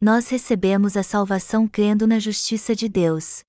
[0.00, 3.42] nós recebemos a salvação crendo na justiça de Deus.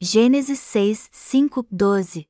[0.00, 2.26] Gênesis 6, 5, 12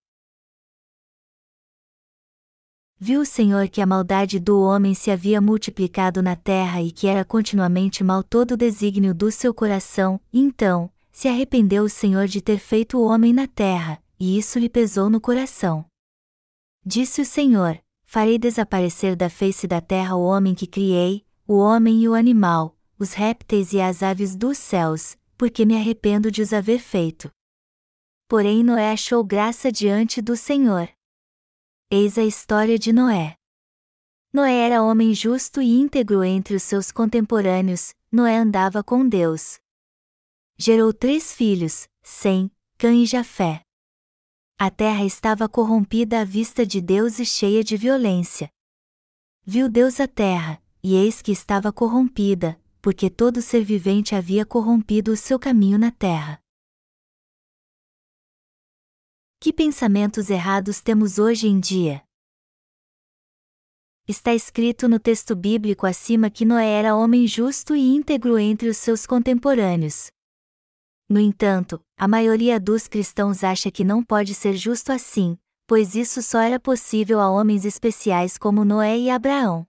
[2.98, 7.06] Viu o Senhor que a maldade do homem se havia multiplicado na terra e que
[7.06, 12.42] era continuamente mal todo o desígnio do seu coração, então, se arrependeu o Senhor de
[12.42, 15.86] ter feito o homem na terra, e isso lhe pesou no coração.
[16.84, 17.80] Disse o Senhor:
[18.12, 22.76] Farei desaparecer da face da terra o homem que criei, o homem e o animal,
[22.98, 27.30] os répteis e as aves dos céus, porque me arrependo de os haver feito.
[28.26, 30.88] Porém Noé achou graça diante do Senhor.
[31.88, 33.36] Eis a história de Noé.
[34.32, 39.60] Noé era homem justo e íntegro entre os seus contemporâneos, Noé andava com Deus.
[40.58, 43.62] Gerou três filhos, Sem, Cã e Jafé.
[44.62, 48.52] A terra estava corrompida à vista de Deus e cheia de violência.
[49.42, 55.12] Viu Deus a terra, e eis que estava corrompida, porque todo ser vivente havia corrompido
[55.12, 56.38] o seu caminho na terra.
[59.40, 62.04] Que pensamentos errados temos hoje em dia?
[64.06, 68.76] Está escrito no texto bíblico acima que Noé era homem justo e íntegro entre os
[68.76, 70.10] seus contemporâneos.
[71.10, 76.22] No entanto, a maioria dos cristãos acha que não pode ser justo assim, pois isso
[76.22, 79.66] só era possível a homens especiais como Noé e Abraão.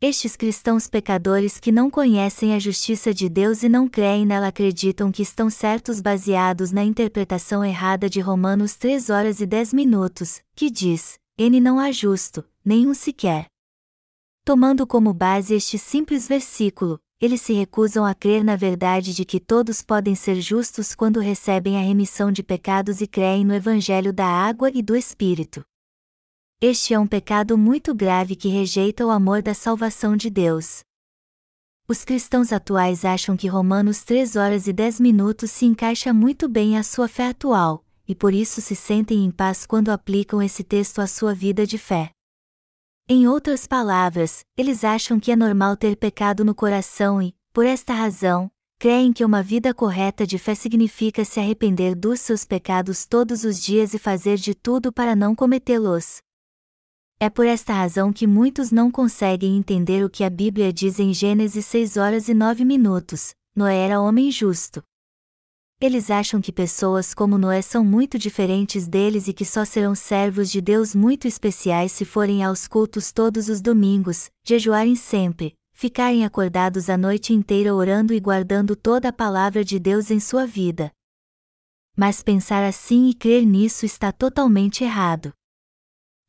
[0.00, 5.10] Estes cristãos pecadores que não conhecem a justiça de Deus e não creem nela acreditam
[5.10, 10.70] que estão certos baseados na interpretação errada de Romanos 3 horas e 10 minutos, que
[10.70, 13.46] diz: N não há justo, nenhum sequer.
[14.44, 19.40] Tomando como base este simples versículo, eles se recusam a crer na verdade de que
[19.40, 24.26] todos podem ser justos quando recebem a remissão de pecados e creem no Evangelho da
[24.26, 25.64] água e do Espírito.
[26.60, 30.80] Este é um pecado muito grave que rejeita o amor da salvação de Deus.
[31.88, 36.76] Os cristãos atuais acham que Romanos 3 horas e 10 minutos se encaixa muito bem
[36.76, 41.00] à sua fé atual, e por isso se sentem em paz quando aplicam esse texto
[41.00, 42.15] à sua vida de fé.
[43.08, 47.94] Em outras palavras, eles acham que é normal ter pecado no coração e, por esta
[47.94, 48.50] razão,
[48.80, 53.62] creem que uma vida correta de fé significa se arrepender dos seus pecados todos os
[53.62, 56.18] dias e fazer de tudo para não cometê-los.
[57.20, 61.14] É por esta razão que muitos não conseguem entender o que a Bíblia diz em
[61.14, 64.82] Gênesis 6 horas e 9 minutos: Noé era homem justo.
[65.78, 70.50] Eles acham que pessoas como Noé são muito diferentes deles e que só serão servos
[70.50, 76.88] de Deus muito especiais se forem aos cultos todos os domingos, jejuarem sempre, ficarem acordados
[76.88, 80.90] a noite inteira orando e guardando toda a palavra de Deus em sua vida.
[81.94, 85.30] Mas pensar assim e crer nisso está totalmente errado.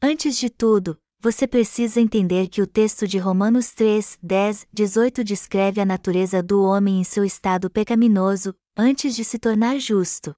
[0.02, 5.79] Antes de tudo, você precisa entender que o texto de Romanos 3, 10, 18 descreve
[5.79, 10.35] a natureza do homem em seu estado pecaminoso, antes de se tornar justo.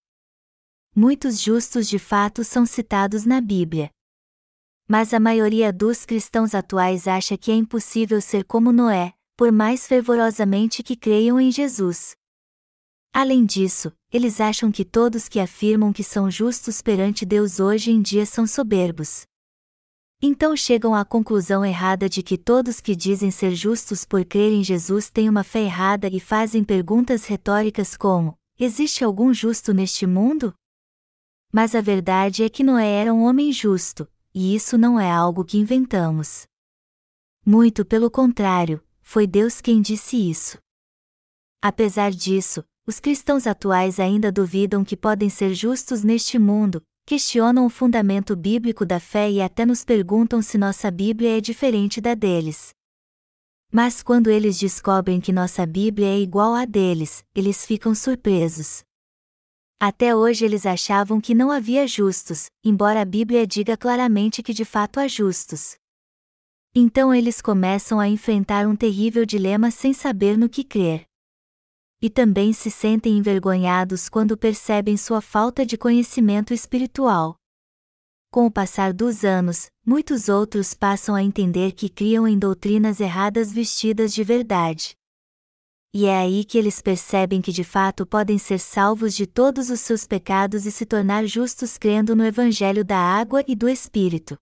[0.96, 3.90] Muitos justos de fato são citados na Bíblia.
[4.88, 9.86] Mas a maioria dos cristãos atuais acha que é impossível ser como Noé, por mais
[9.86, 12.16] fervorosamente que creiam em Jesus.
[13.14, 18.02] Além disso, eles acham que todos que afirmam que são justos perante Deus hoje em
[18.02, 19.29] dia são soberbos.
[20.22, 24.62] Então chegam à conclusão errada de que todos que dizem ser justos por crer em
[24.62, 30.54] Jesus têm uma fé errada e fazem perguntas retóricas como: Existe algum justo neste mundo?
[31.54, 35.46] Mas a verdade é que Noé era um homem justo, e isso não é algo
[35.46, 36.46] que inventamos.
[37.46, 40.58] Muito pelo contrário, foi Deus quem disse isso.
[41.62, 47.72] Apesar disso, os cristãos atuais ainda duvidam que podem ser justos neste mundo, questionam o
[47.72, 52.70] fundamento bíblico da fé e até nos perguntam se nossa Bíblia é diferente da deles.
[53.72, 58.84] Mas quando eles descobrem que nossa Bíblia é igual à deles, eles ficam surpresos.
[59.80, 64.64] Até hoje eles achavam que não havia justos, embora a Bíblia diga claramente que de
[64.64, 65.78] fato há justos.
[66.76, 71.09] Então eles começam a enfrentar um terrível dilema sem saber no que crer
[72.02, 77.36] e também se sentem envergonhados quando percebem sua falta de conhecimento espiritual.
[78.32, 83.52] Com o passar dos anos, muitos outros passam a entender que criam em doutrinas erradas
[83.52, 84.94] vestidas de verdade.
[85.92, 89.80] E é aí que eles percebem que de fato podem ser salvos de todos os
[89.80, 94.38] seus pecados e se tornar justos crendo no Evangelho da água e do Espírito.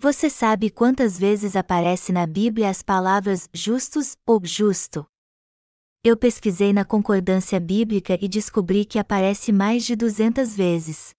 [0.00, 5.04] Você sabe quantas vezes aparece na Bíblia as palavras justos ou justo?
[6.04, 11.10] Eu pesquisei na concordância bíblica e descobri que aparece mais de 200 vezes.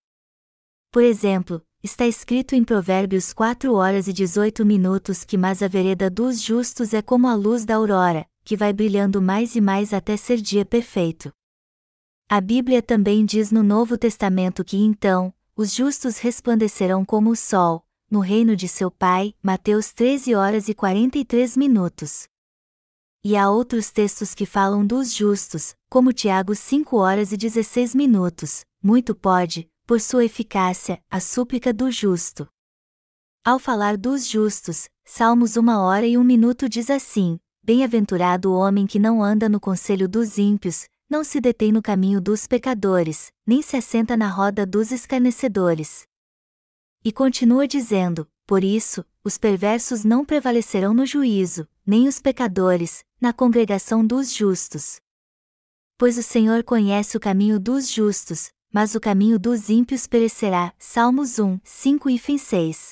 [0.90, 6.10] Por exemplo, está escrito em Provérbios 4 horas e 18 minutos que mas a vereda
[6.10, 10.16] dos justos é como a luz da aurora, que vai brilhando mais e mais até
[10.16, 11.30] ser dia perfeito.
[12.30, 17.84] A Bíblia também diz no Novo Testamento que então, os justos resplandecerão como o sol,
[18.10, 22.30] no reino de seu Pai, Mateus 13 horas e 43 minutos.
[23.22, 28.64] E há outros textos que falam dos justos, como Tiago 5 horas e 16 minutos,
[28.82, 32.48] muito pode, por sua eficácia, a súplica do justo.
[33.44, 38.88] Ao falar dos justos, Salmos 1 hora e 1 minuto diz assim: Bem-aventurado o homem
[38.88, 43.62] que não anda no conselho dos ímpios, não se detém no caminho dos pecadores, nem
[43.62, 46.04] se assenta na roda dos escarnecedores.
[47.04, 53.34] E continua dizendo: Por isso, os perversos não prevalecerão no juízo, nem os pecadores, na
[53.34, 55.00] congregação dos justos.
[55.98, 60.74] Pois o Senhor conhece o caminho dos justos, mas o caminho dos ímpios perecerá.
[60.80, 62.92] Salmos 1, 5 e 6.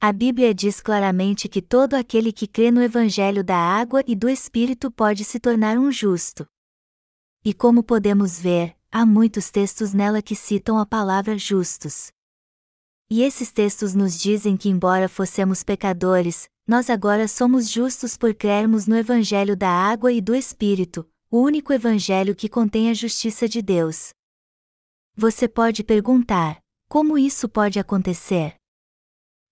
[0.00, 4.28] A Bíblia diz claramente que todo aquele que crê no Evangelho da água e do
[4.28, 6.44] Espírito pode se tornar um justo.
[7.44, 12.10] E como podemos ver, há muitos textos nela que citam a palavra justos.
[13.08, 18.86] E esses textos nos dizem que, embora fossemos pecadores, nós agora somos justos por crermos
[18.86, 23.60] no Evangelho da água e do Espírito, o único Evangelho que contém a justiça de
[23.60, 24.10] Deus.
[25.16, 28.54] Você pode perguntar: como isso pode acontecer?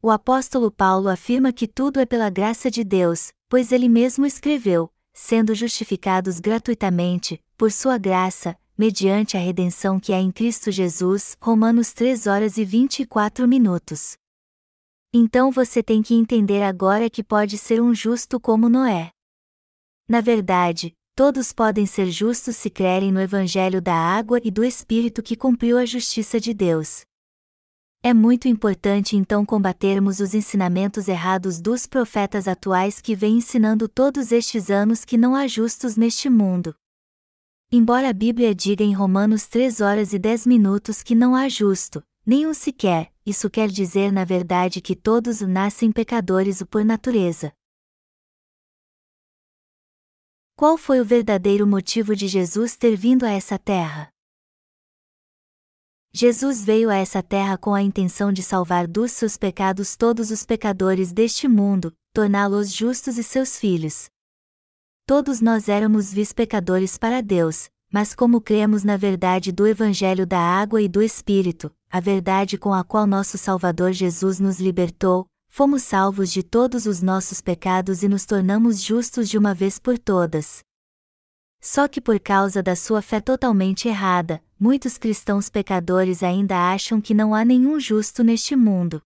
[0.03, 4.91] O apóstolo Paulo afirma que tudo é pela graça de Deus, pois ele mesmo escreveu:
[5.13, 11.37] sendo justificados gratuitamente, por sua graça, mediante a redenção que há em Cristo Jesus.
[11.41, 14.20] Romanos 3 horas e 24 minutos.
[15.13, 19.11] Então você tem que entender agora que pode ser um justo como Noé.
[20.09, 25.21] Na verdade, todos podem ser justos se crerem no Evangelho da água e do Espírito
[25.21, 27.03] que cumpriu a justiça de Deus.
[28.05, 34.31] É muito importante então combatermos os ensinamentos errados dos profetas atuais que vêm ensinando todos
[34.31, 36.73] estes anos que não há justos neste mundo.
[37.73, 42.03] Embora a Bíblia diga em Romanos 3 horas e 10 minutos que não há justo,
[42.25, 47.53] nenhum sequer, isso quer dizer na verdade que todos nascem pecadores por natureza.
[50.57, 54.13] Qual foi o verdadeiro motivo de Jesus ter vindo a essa terra?
[56.13, 60.45] Jesus veio a essa terra com a intenção de salvar dos seus pecados todos os
[60.45, 64.11] pecadores deste mundo, torná-los justos e seus filhos.
[65.07, 70.41] Todos nós éramos vis pecadores para Deus, mas como cremos na verdade do Evangelho da
[70.41, 75.83] água e do Espírito, a verdade com a qual nosso Salvador Jesus nos libertou, fomos
[75.83, 80.61] salvos de todos os nossos pecados e nos tornamos justos de uma vez por todas.
[81.61, 87.13] Só que por causa da sua fé totalmente errada, muitos cristãos pecadores ainda acham que
[87.13, 89.03] não há nenhum justo neste mundo.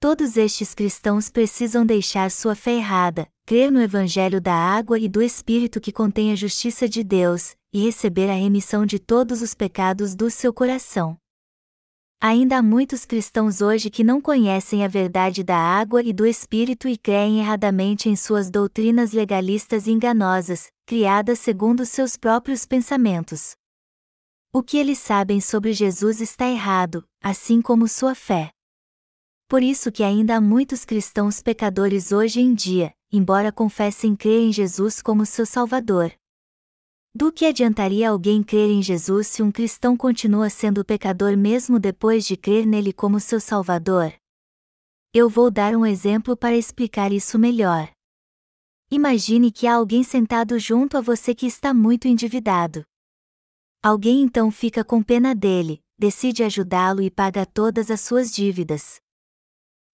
[0.00, 5.22] Todos estes cristãos precisam deixar sua fé errada, crer no Evangelho da água e do
[5.22, 10.16] Espírito que contém a justiça de Deus, e receber a remissão de todos os pecados
[10.16, 11.21] do seu coração.
[12.24, 16.86] Ainda há muitos cristãos hoje que não conhecem a verdade da água e do Espírito
[16.86, 23.56] e creem erradamente em suas doutrinas legalistas e enganosas, criadas segundo seus próprios pensamentos.
[24.52, 28.52] O que eles sabem sobre Jesus está errado, assim como sua fé.
[29.48, 34.52] Por isso que ainda há muitos cristãos pecadores hoje em dia, embora confessem crer em
[34.52, 36.12] Jesus como seu Salvador.
[37.14, 42.24] Do que adiantaria alguém crer em Jesus se um cristão continua sendo pecador mesmo depois
[42.24, 44.14] de crer nele como seu Salvador?
[45.12, 47.92] Eu vou dar um exemplo para explicar isso melhor.
[48.90, 52.82] Imagine que há alguém sentado junto a você que está muito endividado.
[53.82, 59.00] Alguém então fica com pena dele, decide ajudá-lo e paga todas as suas dívidas.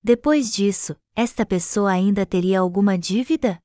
[0.00, 3.60] Depois disso, esta pessoa ainda teria alguma dívida?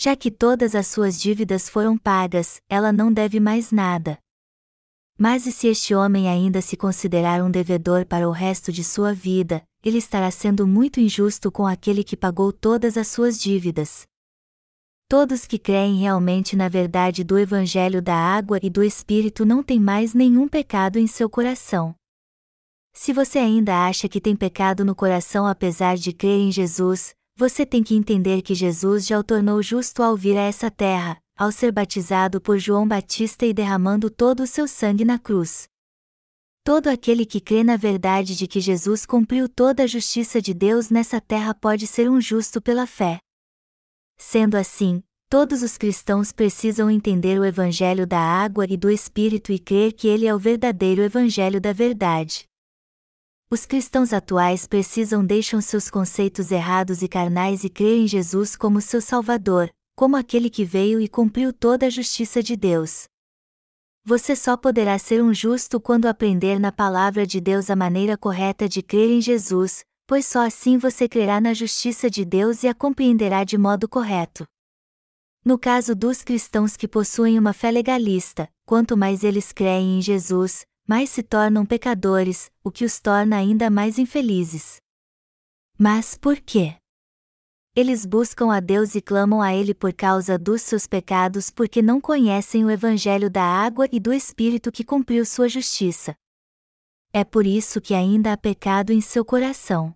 [0.00, 4.16] Já que todas as suas dívidas foram pagas, ela não deve mais nada.
[5.18, 9.12] Mas e se este homem ainda se considerar um devedor para o resto de sua
[9.12, 14.06] vida, ele estará sendo muito injusto com aquele que pagou todas as suas dívidas.
[15.08, 19.80] Todos que creem realmente na verdade do Evangelho da água e do Espírito não têm
[19.80, 21.92] mais nenhum pecado em seu coração.
[22.92, 27.64] Se você ainda acha que tem pecado no coração apesar de crer em Jesus, você
[27.64, 31.52] tem que entender que Jesus já o tornou justo ao vir a essa terra, ao
[31.52, 35.68] ser batizado por João Batista e derramando todo o seu sangue na cruz.
[36.64, 40.90] Todo aquele que crê na verdade de que Jesus cumpriu toda a justiça de Deus
[40.90, 43.20] nessa terra pode ser um justo pela fé.
[44.16, 49.60] Sendo assim, todos os cristãos precisam entender o Evangelho da água e do Espírito e
[49.60, 52.47] crer que ele é o verdadeiro Evangelho da verdade.
[53.50, 58.78] Os cristãos atuais precisam deixar seus conceitos errados e carnais e crer em Jesus como
[58.78, 63.04] seu Salvador, como aquele que veio e cumpriu toda a justiça de Deus.
[64.04, 68.68] Você só poderá ser um justo quando aprender na palavra de Deus a maneira correta
[68.68, 72.74] de crer em Jesus, pois só assim você crerá na justiça de Deus e a
[72.74, 74.46] compreenderá de modo correto.
[75.42, 80.66] No caso dos cristãos que possuem uma fé legalista, quanto mais eles creem em Jesus,
[80.88, 84.80] mais se tornam pecadores, o que os torna ainda mais infelizes.
[85.78, 86.76] Mas por quê?
[87.76, 92.00] Eles buscam a Deus e clamam a Ele por causa dos seus pecados porque não
[92.00, 96.16] conhecem o Evangelho da água e do Espírito que cumpriu sua justiça.
[97.12, 99.94] É por isso que ainda há pecado em seu coração.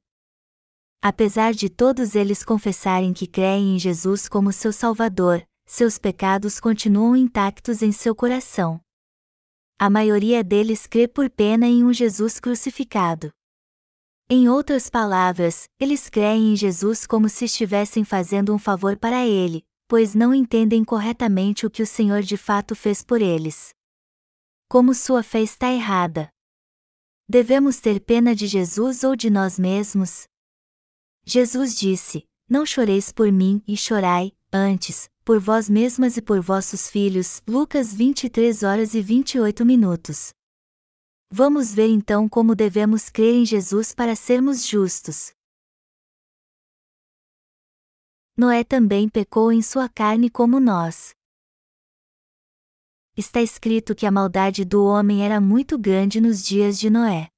[1.00, 7.16] Apesar de todos eles confessarem que creem em Jesus como seu Salvador, seus pecados continuam
[7.16, 8.78] intactos em seu coração
[9.84, 13.32] a maioria deles crê por pena em um Jesus crucificado.
[14.30, 19.66] Em outras palavras, eles creem em Jesus como se estivessem fazendo um favor para ele,
[19.88, 23.74] pois não entendem corretamente o que o Senhor de fato fez por eles.
[24.68, 26.28] Como sua fé está errada.
[27.28, 30.28] Devemos ter pena de Jesus ou de nós mesmos?
[31.24, 36.88] Jesus disse: Não choreis por mim e chorai, antes, por vós mesmas e por vossos
[36.88, 37.42] filhos.
[37.46, 40.32] Lucas 23 horas e 28 minutos.
[41.30, 45.32] Vamos ver então como devemos crer em Jesus para sermos justos.
[48.36, 51.14] Noé também pecou em sua carne como nós.
[53.16, 57.28] Está escrito que a maldade do homem era muito grande nos dias de Noé.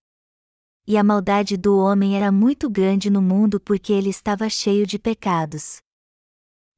[0.87, 4.99] E a maldade do homem era muito grande no mundo porque ele estava cheio de
[4.99, 5.84] pecados.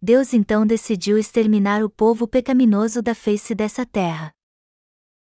[0.07, 4.33] Deus então decidiu exterminar o povo pecaminoso da face dessa terra.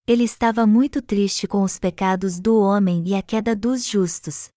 [0.07, 4.51] Ele estava muito triste com os pecados do homem e a queda dos justos.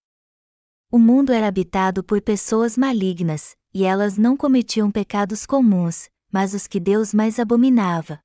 [0.91, 6.67] O mundo era habitado por pessoas malignas, e elas não cometiam pecados comuns, mas os
[6.67, 8.19] que Deus mais abominava.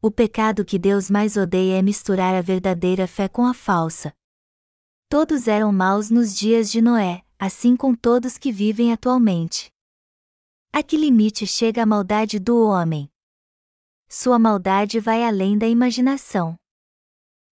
[0.00, 4.14] O pecado que Deus mais odeia é misturar a verdadeira fé com a falsa.
[5.10, 9.71] Todos eram maus nos dias de Noé, assim com todos que vivem atualmente.
[10.74, 13.10] A que limite chega a maldade do homem?
[14.08, 16.56] Sua maldade vai além da imaginação.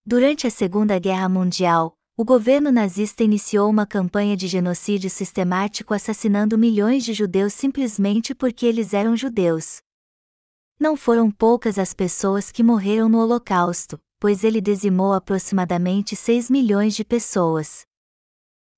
[0.06, 6.56] Durante a Segunda Guerra Mundial, o governo nazista iniciou uma campanha de genocídio sistemático assassinando
[6.56, 9.82] milhões de judeus simplesmente porque eles eram judeus.
[10.78, 16.94] Não foram poucas as pessoas que morreram no Holocausto, pois ele dizimou aproximadamente 6 milhões
[16.94, 17.82] de pessoas.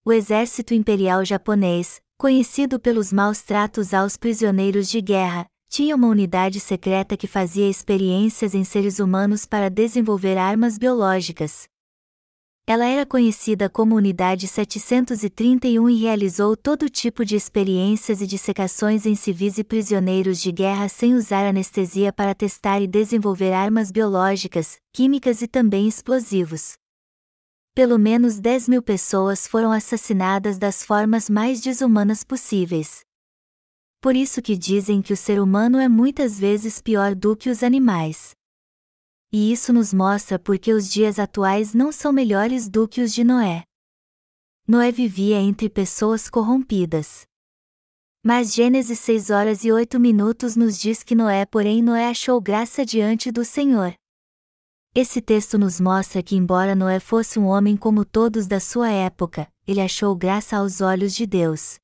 [0.04, 6.60] O exército imperial japonês, conhecido pelos maus tratos aos prisioneiros de guerra, tinha uma unidade
[6.60, 11.64] secreta que fazia experiências em seres humanos para desenvolver armas biológicas.
[12.64, 19.16] Ela era conhecida como Unidade 731 e realizou todo tipo de experiências e dissecações em
[19.16, 25.42] civis e prisioneiros de guerra sem usar anestesia para testar e desenvolver armas biológicas, químicas
[25.42, 26.74] e também explosivos
[27.74, 33.00] pelo menos 10 mil pessoas foram assassinadas das formas mais desumanas possíveis.
[34.00, 37.62] Por isso que dizem que o ser humano é muitas vezes pior do que os
[37.62, 38.32] animais.
[39.32, 43.24] E isso nos mostra porque os dias atuais não são melhores do que os de
[43.24, 43.62] Noé.
[44.68, 47.22] Noé vivia entre pessoas corrompidas.
[48.22, 52.84] Mas Gênesis 6 horas e 8 minutos nos diz que Noé, porém, Noé achou graça
[52.84, 53.94] diante do Senhor.
[54.94, 59.50] Esse texto nos mostra que, embora Noé fosse um homem como todos da sua época,
[59.66, 61.78] ele achou graça aos olhos de Deus.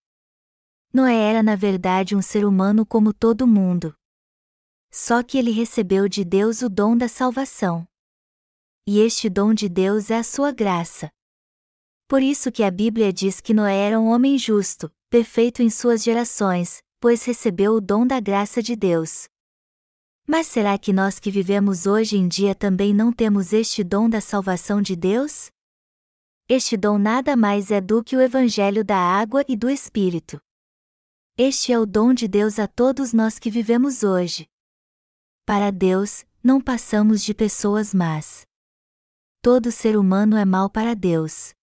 [0.93, 3.95] Noé era na verdade um ser humano como todo mundo.
[4.91, 7.89] Só que ele recebeu de Deus o dom da salvação.
[8.87, 11.09] E este dom de Deus é a sua graça.
[12.07, 16.03] Por isso que a Bíblia diz que Noé era um homem justo, perfeito em suas
[16.03, 19.29] gerações, pois recebeu o dom da graça de Deus.
[20.31, 24.21] Mas será que nós que vivemos hoje em dia também não temos este dom da
[24.21, 25.51] salvação de Deus?
[26.47, 30.39] Este dom nada mais é do que o Evangelho da água e do Espírito.
[31.35, 34.47] Este é o dom de Deus a todos nós que vivemos hoje.
[35.47, 38.43] Para Deus, não passamos de pessoas más.
[39.41, 41.55] Todo ser humano é mau para Deus.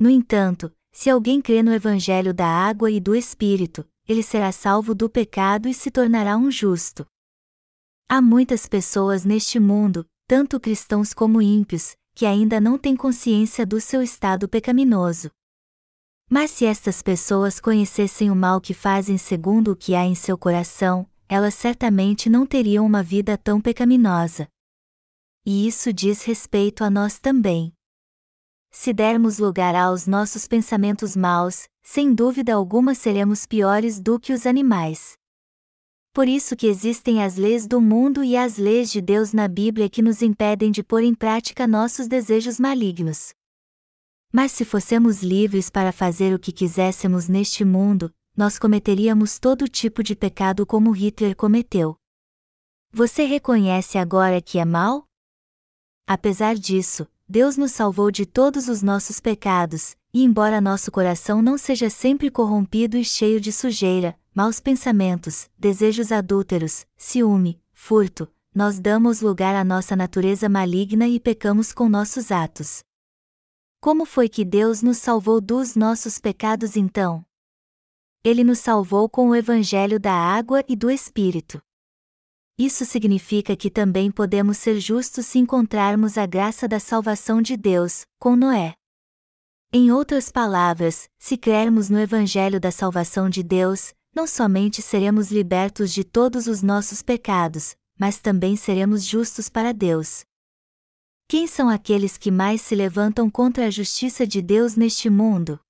[0.00, 4.94] No entanto, se alguém crê no Evangelho da água e do Espírito, ele será salvo
[4.94, 7.06] do pecado e se tornará um justo.
[8.08, 13.80] Há muitas pessoas neste mundo, tanto cristãos como ímpios, que ainda não têm consciência do
[13.80, 15.28] seu estado pecaminoso.
[16.30, 20.38] Mas se estas pessoas conhecessem o mal que fazem segundo o que há em seu
[20.38, 24.46] coração, elas certamente não teriam uma vida tão pecaminosa.
[25.44, 27.72] E isso diz respeito a nós também.
[28.70, 34.46] Se dermos lugar aos nossos pensamentos maus, sem dúvida alguma seremos piores do que os
[34.46, 35.16] animais.
[36.16, 39.86] Por isso que existem as leis do mundo e as leis de Deus na Bíblia
[39.86, 43.34] que nos impedem de pôr em prática nossos desejos malignos.
[44.32, 50.02] Mas se fossemos livres para fazer o que quiséssemos neste mundo, nós cometeríamos todo tipo
[50.02, 51.98] de pecado como Hitler cometeu.
[52.90, 55.06] Você reconhece agora que é mal?
[56.06, 61.58] Apesar disso, Deus nos salvou de todos os nossos pecados, e embora nosso coração não
[61.58, 69.20] seja sempre corrompido e cheio de sujeira, maus pensamentos, desejos adúlteros, ciúme, furto, nós damos
[69.20, 72.84] lugar à nossa natureza maligna e pecamos com nossos atos.
[73.80, 77.26] Como foi que Deus nos salvou dos nossos pecados então?
[78.22, 81.60] Ele nos salvou com o Evangelho da água e do Espírito.
[82.58, 88.06] Isso significa que também podemos ser justos se encontrarmos a graça da salvação de Deus,
[88.18, 88.74] com Noé.
[89.70, 95.92] Em outras palavras, se crermos no Evangelho da salvação de Deus, não somente seremos libertos
[95.92, 100.24] de todos os nossos pecados, mas também seremos justos para Deus.
[101.28, 105.60] Quem são aqueles que mais se levantam contra a justiça de Deus neste mundo?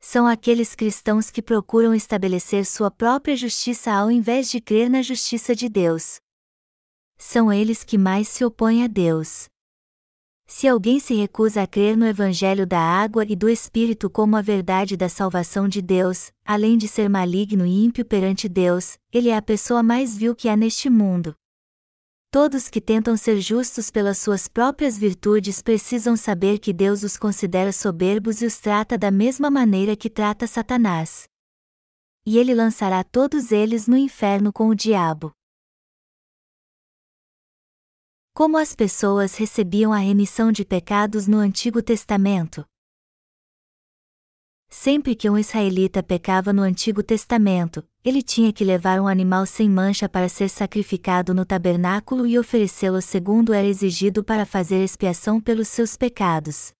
[0.00, 5.54] São aqueles cristãos que procuram estabelecer sua própria justiça ao invés de crer na justiça
[5.54, 6.18] de Deus.
[7.18, 9.46] São eles que mais se opõem a Deus.
[10.46, 14.42] Se alguém se recusa a crer no Evangelho da água e do Espírito como a
[14.42, 19.36] verdade da salvação de Deus, além de ser maligno e ímpio perante Deus, ele é
[19.36, 21.36] a pessoa mais vil que há neste mundo.
[22.32, 27.72] Todos que tentam ser justos pelas suas próprias virtudes precisam saber que Deus os considera
[27.72, 31.24] soberbos e os trata da mesma maneira que trata Satanás.
[32.24, 35.32] E ele lançará todos eles no inferno com o diabo.
[38.32, 42.64] Como as pessoas recebiam a remissão de pecados no Antigo Testamento?
[44.72, 49.68] Sempre que um israelita pecava no Antigo Testamento, ele tinha que levar um animal sem
[49.68, 55.66] mancha para ser sacrificado no tabernáculo e oferecê-lo segundo era exigido para fazer expiação pelos
[55.66, 56.72] seus pecados.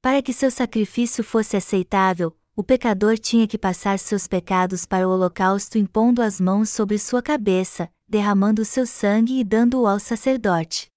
[0.00, 5.10] Para que seu sacrifício fosse aceitável, o pecador tinha que passar seus pecados para o
[5.10, 10.91] holocausto impondo as mãos sobre sua cabeça, derramando seu sangue e dando-o ao sacerdote.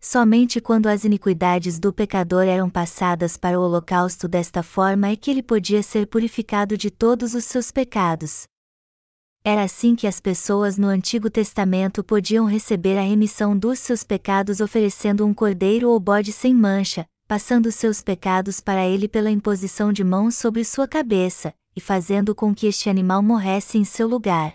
[0.00, 5.30] Somente quando as iniquidades do pecador eram passadas para o holocausto desta forma é que
[5.30, 8.44] ele podia ser purificado de todos os seus pecados.
[9.44, 14.60] Era assim que as pessoas no Antigo Testamento podiam receber a remissão dos seus pecados
[14.60, 20.02] oferecendo um cordeiro ou bode sem mancha, passando seus pecados para ele pela imposição de
[20.02, 24.54] mãos sobre sua cabeça, e fazendo com que este animal morresse em seu lugar.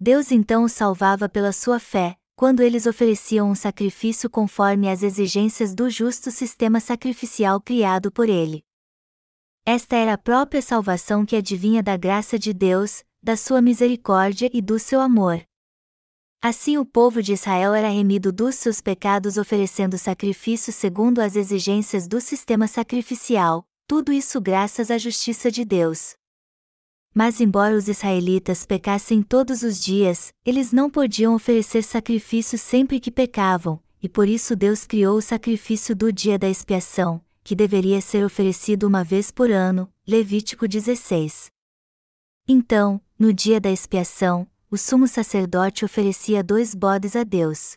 [0.00, 5.74] Deus então o salvava pela sua fé, quando eles ofereciam um sacrifício conforme as exigências
[5.74, 8.64] do justo sistema sacrificial criado por ele.
[9.64, 14.60] Esta era a própria salvação que advinha da graça de Deus, da sua misericórdia e
[14.60, 15.40] do seu amor.
[16.42, 22.08] Assim o povo de Israel era remido dos seus pecados oferecendo sacrifício segundo as exigências
[22.08, 26.16] do sistema sacrificial, tudo isso graças à justiça de Deus.
[27.14, 33.10] Mas, embora os israelitas pecassem todos os dias, eles não podiam oferecer sacrifícios sempre que
[33.10, 38.24] pecavam, e por isso Deus criou o sacrifício do dia da expiação, que deveria ser
[38.24, 39.88] oferecido uma vez por ano.
[40.06, 41.50] Levítico 16.
[42.48, 47.74] Então, no dia da expiação, o sumo sacerdote oferecia dois bodes a Deus.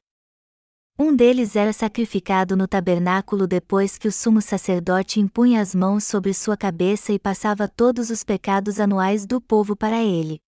[0.98, 6.34] Um deles era sacrificado no tabernáculo depois que o sumo sacerdote impunha as mãos sobre
[6.34, 10.40] sua cabeça e passava todos os pecados anuais do povo para ele.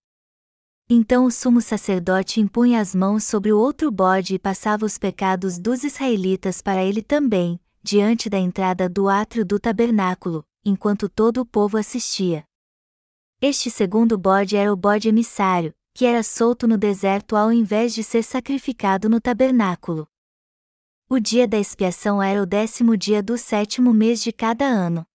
[0.88, 5.58] Então o sumo sacerdote impunha as mãos sobre o outro bode e passava os pecados
[5.58, 11.46] dos israelitas para ele também, diante da entrada do átrio do tabernáculo, enquanto todo o
[11.46, 12.42] povo assistia.
[13.38, 18.02] Este segundo bode era o bode emissário, que era solto no deserto ao invés de
[18.02, 20.08] ser sacrificado no tabernáculo.
[21.10, 25.06] O dia da expiação era o décimo dia do sétimo mês de cada ano.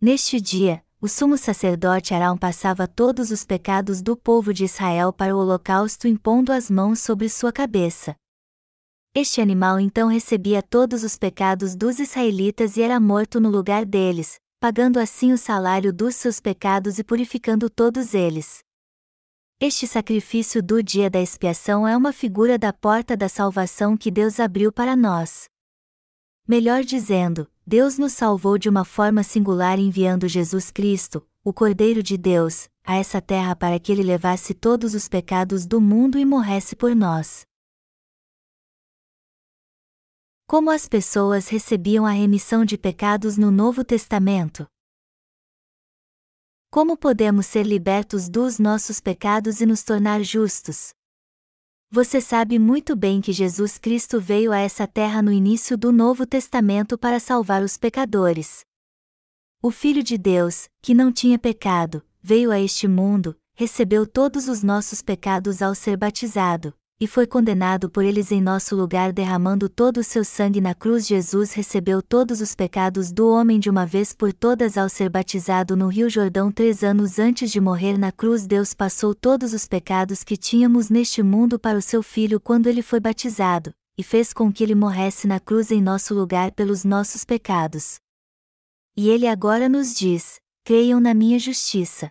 [0.00, 5.32] Neste dia, o sumo sacerdote Arão passava todos os pecados do povo de Israel para
[5.32, 8.16] o holocausto impondo as mãos sobre sua cabeça.
[9.14, 14.40] Este animal então recebia todos os pecados dos israelitas e era morto no lugar deles,
[14.58, 18.65] pagando assim o salário dos seus pecados e purificando todos eles.
[19.58, 24.38] Este sacrifício do dia da expiação é uma figura da porta da salvação que Deus
[24.38, 25.48] abriu para nós.
[26.46, 32.18] Melhor dizendo, Deus nos salvou de uma forma singular enviando Jesus Cristo, o Cordeiro de
[32.18, 36.76] Deus, a essa terra para que ele levasse todos os pecados do mundo e morresse
[36.76, 37.46] por nós.
[40.46, 44.66] Como as pessoas recebiam a remissão de pecados no Novo Testamento?
[46.76, 50.90] Como podemos ser libertos dos nossos pecados e nos tornar justos?
[51.90, 56.26] Você sabe muito bem que Jesus Cristo veio a essa terra no início do Novo
[56.26, 58.60] Testamento para salvar os pecadores.
[59.62, 64.62] O Filho de Deus, que não tinha pecado, veio a este mundo, recebeu todos os
[64.62, 69.98] nossos pecados ao ser batizado, e foi condenado por eles em nosso lugar derramando todo
[69.98, 71.06] o seu sangue na cruz.
[71.06, 75.76] Jesus recebeu todos os pecados do homem de uma vez por todas ao ser batizado
[75.76, 78.46] no Rio Jordão três anos antes de morrer na cruz.
[78.46, 82.80] Deus passou todos os pecados que tínhamos neste mundo para o seu Filho quando ele
[82.80, 87.24] foi batizado, e fez com que ele morresse na cruz em nosso lugar pelos nossos
[87.24, 87.96] pecados.
[88.96, 92.10] E ele agora nos diz: creiam na minha justiça.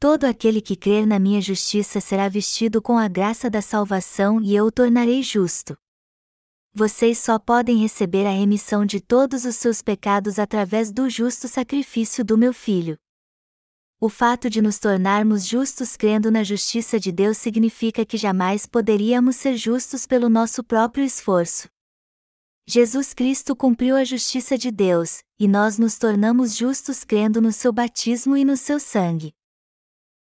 [0.00, 4.54] Todo aquele que crer na minha justiça será vestido com a graça da salvação e
[4.54, 5.76] eu o tornarei justo.
[6.72, 12.24] Vocês só podem receber a remissão de todos os seus pecados através do justo sacrifício
[12.24, 12.96] do meu filho.
[14.00, 19.34] O fato de nos tornarmos justos crendo na justiça de Deus significa que jamais poderíamos
[19.34, 21.68] ser justos pelo nosso próprio esforço.
[22.64, 27.72] Jesus Cristo cumpriu a justiça de Deus, e nós nos tornamos justos crendo no seu
[27.72, 29.34] batismo e no seu sangue.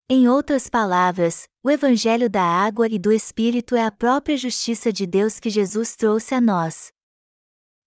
[0.10, 5.06] Em outras palavras, o Evangelho da água e do Espírito é a própria justiça de
[5.06, 6.94] Deus que Jesus trouxe a nós.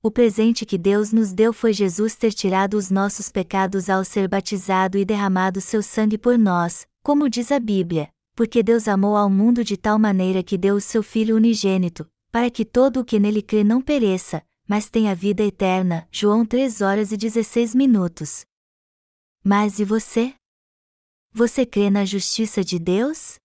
[0.03, 4.29] O presente que Deus nos deu foi Jesus ter tirado os nossos pecados ao ser
[4.29, 9.31] batizado e derramado seu sangue por nós, como diz a Bíblia, porque Deus amou ao
[9.31, 13.19] mundo de tal maneira que deu o seu Filho unigênito, para que todo o que
[13.19, 16.07] nele crê não pereça, mas tenha vida eterna.
[16.13, 18.45] João 3 horas e 16 minutos.
[19.43, 20.35] Mas e você?
[21.33, 23.37] Você crê na justiça de Deus?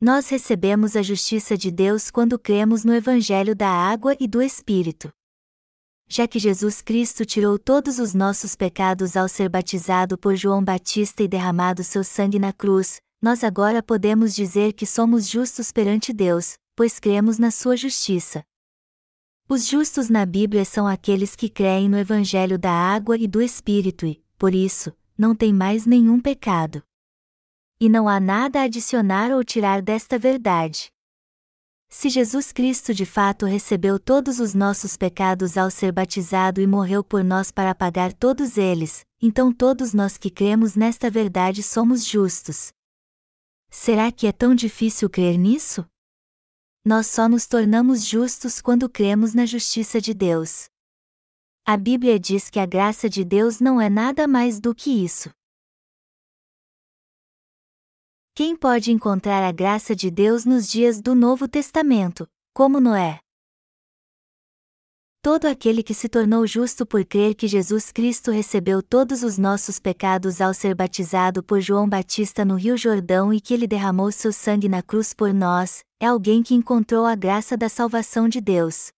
[0.00, 5.10] Nós recebemos a justiça de Deus quando cremos no Evangelho da Água e do Espírito.
[6.08, 11.24] Já que Jesus Cristo tirou todos os nossos pecados ao ser batizado por João Batista
[11.24, 16.54] e derramado seu sangue na cruz, nós agora podemos dizer que somos justos perante Deus,
[16.76, 18.44] pois cremos na sua justiça.
[19.48, 24.06] Os justos na Bíblia são aqueles que creem no Evangelho da Água e do Espírito
[24.06, 26.82] e, por isso, não tem mais nenhum pecado.
[27.80, 30.92] E não há nada a adicionar ou tirar desta verdade.
[31.88, 37.04] Se Jesus Cristo de fato recebeu todos os nossos pecados ao ser batizado e morreu
[37.04, 42.72] por nós para pagar todos eles, então todos nós que cremos nesta verdade somos justos.
[43.70, 45.86] Será que é tão difícil crer nisso?
[46.84, 50.68] Nós só nos tornamos justos quando cremos na justiça de Deus.
[51.66, 55.30] A Bíblia diz que a graça de Deus não é nada mais do que isso.
[58.34, 63.18] Quem pode encontrar a graça de Deus nos dias do Novo Testamento, como Noé?
[65.22, 69.78] Todo aquele que se tornou justo por crer que Jesus Cristo recebeu todos os nossos
[69.78, 74.34] pecados ao ser batizado por João Batista no Rio Jordão e que ele derramou seu
[74.34, 78.92] sangue na cruz por nós, é alguém que encontrou a graça da salvação de Deus,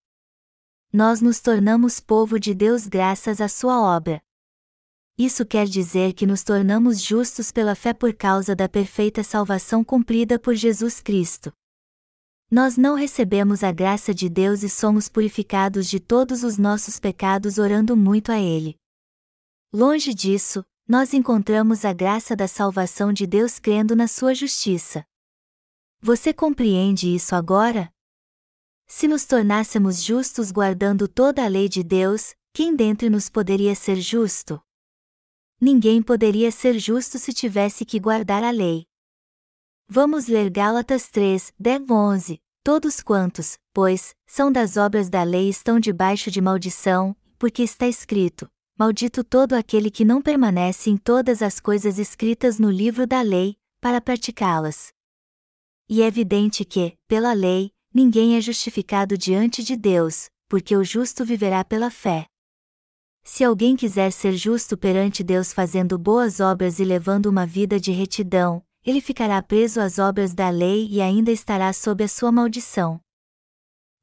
[0.96, 4.18] nós nos tornamos povo de Deus graças à sua obra.
[5.18, 10.38] Isso quer dizer que nos tornamos justos pela fé por causa da perfeita salvação cumprida
[10.38, 11.52] por Jesus Cristo.
[12.50, 17.58] Nós não recebemos a graça de Deus e somos purificados de todos os nossos pecados
[17.58, 18.74] orando muito a Ele.
[19.74, 25.04] Longe disso, nós encontramos a graça da salvação de Deus crendo na Sua justiça.
[26.00, 27.94] Você compreende isso agora?
[28.88, 33.96] Se nos tornássemos justos guardando toda a lei de Deus, quem dentre nos poderia ser
[33.96, 34.62] justo?
[35.60, 38.86] Ninguém poderia ser justo se tivesse que guardar a lei.
[39.88, 42.40] Vamos ler Gálatas 3, 10, 11.
[42.62, 48.48] Todos quantos, pois, são das obras da lei estão debaixo de maldição, porque está escrito:
[48.78, 53.56] Maldito todo aquele que não permanece em todas as coisas escritas no livro da lei,
[53.80, 54.92] para praticá-las.
[55.88, 61.24] E é evidente que, pela lei, ninguém é justificado diante de Deus, porque o justo
[61.24, 62.26] viverá pela fé.
[63.24, 67.90] Se alguém quiser ser justo perante Deus fazendo boas obras e levando uma vida de
[67.90, 73.00] retidão, ele ficará preso às obras da lei e ainda estará sob a sua maldição.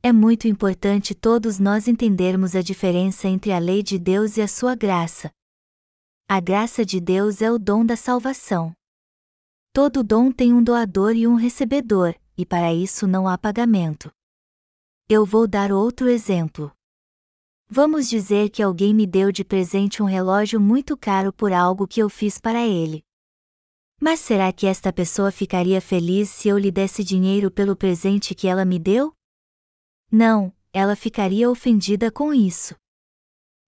[0.01, 4.47] É muito importante todos nós entendermos a diferença entre a lei de Deus e a
[4.49, 5.31] sua graça.
[6.27, 8.73] A graça de Deus é o dom da salvação.
[9.71, 14.11] Todo dom tem um doador e um recebedor, e para isso não há pagamento.
[15.07, 16.71] Eu vou dar outro exemplo.
[17.69, 22.01] Vamos dizer que alguém me deu de presente um relógio muito caro por algo que
[22.01, 23.03] eu fiz para ele.
[23.99, 28.47] Mas será que esta pessoa ficaria feliz se eu lhe desse dinheiro pelo presente que
[28.47, 29.13] ela me deu?
[30.11, 32.75] Não, ela ficaria ofendida com isso.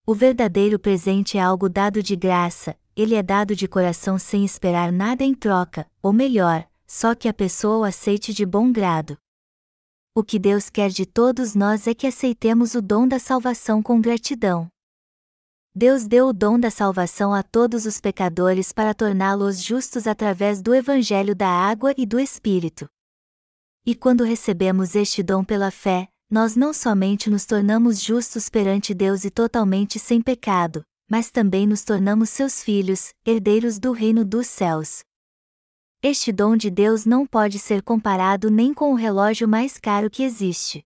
[0.05, 4.91] O verdadeiro presente é algo dado de graça, ele é dado de coração sem esperar
[4.91, 9.17] nada em troca, ou melhor, só que a pessoa o aceite de bom grado.
[10.15, 13.99] O que Deus quer de todos nós é que aceitemos o dom da salvação com
[13.99, 14.69] gratidão.
[15.75, 20.73] Deus deu o dom da salvação a todos os pecadores para torná-los justos através do
[20.73, 22.87] Evangelho da água e do Espírito.
[23.85, 29.25] E quando recebemos este dom pela fé, nós não somente nos tornamos justos perante Deus
[29.25, 30.81] e totalmente sem pecado,
[31.11, 35.03] mas também nos tornamos seus filhos, herdeiros do reino dos céus.
[36.07, 40.21] Este dom de Deus não pode ser comparado nem com o relógio mais caro que
[40.21, 40.85] existe.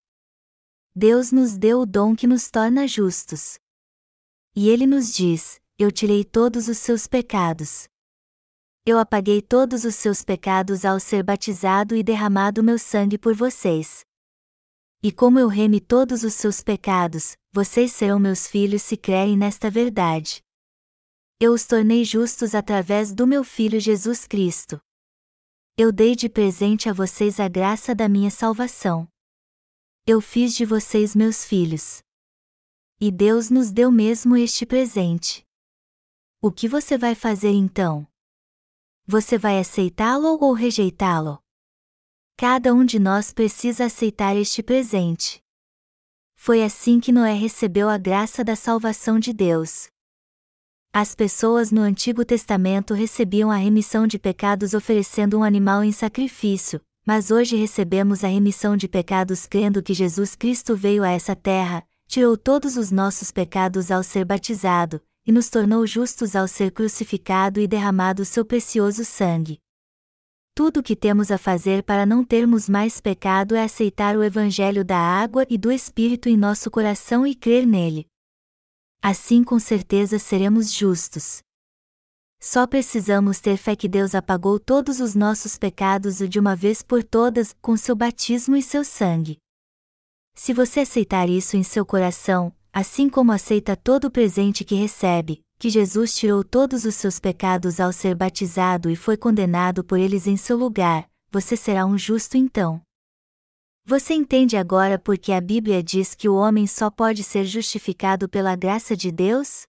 [0.96, 3.60] Deus nos deu o dom que nos torna justos.
[4.56, 7.90] E ele nos diz: Eu tirei todos os seus pecados.
[8.86, 14.06] Eu apaguei todos os seus pecados ao ser batizado e derramado meu sangue por vocês.
[15.04, 19.70] E como eu reme todos os seus pecados, vocês serão meus filhos se crerem nesta
[19.70, 20.42] verdade.
[21.42, 24.80] Eu os tornei justos através do meu Filho Jesus Cristo.
[25.82, 29.08] Eu dei de presente a vocês a graça da minha salvação.
[30.06, 32.04] Eu fiz de vocês meus filhos.
[33.00, 35.48] E Deus nos deu mesmo este presente.
[36.42, 38.06] O que você vai fazer então?
[39.08, 41.42] Você vai aceitá-lo ou rejeitá-lo?
[42.36, 45.42] Cada um de nós precisa aceitar este presente.
[46.36, 49.90] Foi assim que Noé recebeu a graça da salvação de Deus.
[50.92, 56.82] As pessoas no Antigo Testamento recebiam a remissão de pecados oferecendo um animal em sacrifício,
[57.06, 61.84] mas hoje recebemos a remissão de pecados crendo que Jesus Cristo veio a essa terra,
[62.08, 67.60] tirou todos os nossos pecados ao ser batizado, e nos tornou justos ao ser crucificado
[67.60, 69.60] e derramado seu precioso sangue.
[70.56, 74.84] Tudo o que temos a fazer para não termos mais pecado é aceitar o Evangelho
[74.84, 78.09] da água e do Espírito em nosso coração e crer nele.
[79.02, 81.40] Assim com certeza seremos justos.
[82.42, 87.04] Só precisamos ter fé que Deus apagou todos os nossos pecados de uma vez por
[87.04, 89.38] todas com seu batismo e seu sangue.
[90.36, 95.42] Se você aceitar isso em seu coração, assim como aceita todo o presente que recebe,
[95.58, 100.28] que Jesus tirou todos os seus pecados ao ser batizado e foi condenado por eles
[100.28, 102.82] em seu lugar, você será um justo então.
[103.90, 108.30] Você entende agora por que a Bíblia diz que o homem só pode ser justificado
[108.30, 109.64] pela graça de Deus?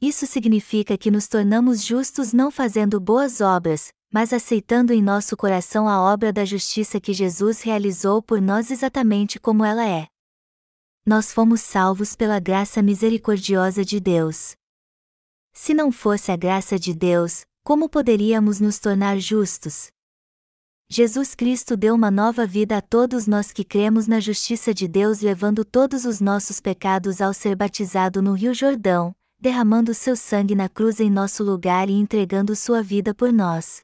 [0.00, 5.88] Isso significa que nos tornamos justos não fazendo boas obras, mas aceitando em nosso coração
[5.88, 10.06] a obra da justiça que Jesus realizou por nós exatamente como ela é.
[11.04, 14.54] Nós fomos salvos pela graça misericordiosa de Deus.
[15.52, 19.88] Se não fosse a graça de Deus, como poderíamos nos tornar justos?
[20.88, 25.20] Jesus Cristo deu uma nova vida a todos nós que cremos na justiça de Deus,
[25.20, 30.68] levando todos os nossos pecados ao ser batizado no Rio Jordão, derramando seu sangue na
[30.68, 33.80] cruz em nosso lugar e entregando sua vida por nós.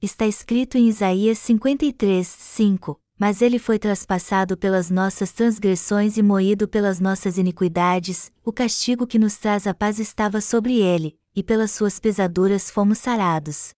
[0.00, 6.68] Está escrito em Isaías 53, 5: mas ele foi traspassado pelas nossas transgressões e moído
[6.68, 11.72] pelas nossas iniquidades, o castigo que nos traz a paz estava sobre ele, e pelas
[11.72, 13.75] suas pesaduras fomos sarados.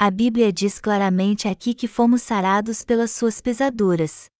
[0.00, 4.30] A Bíblia diz claramente aqui que fomos sarados pelas suas pesaduras.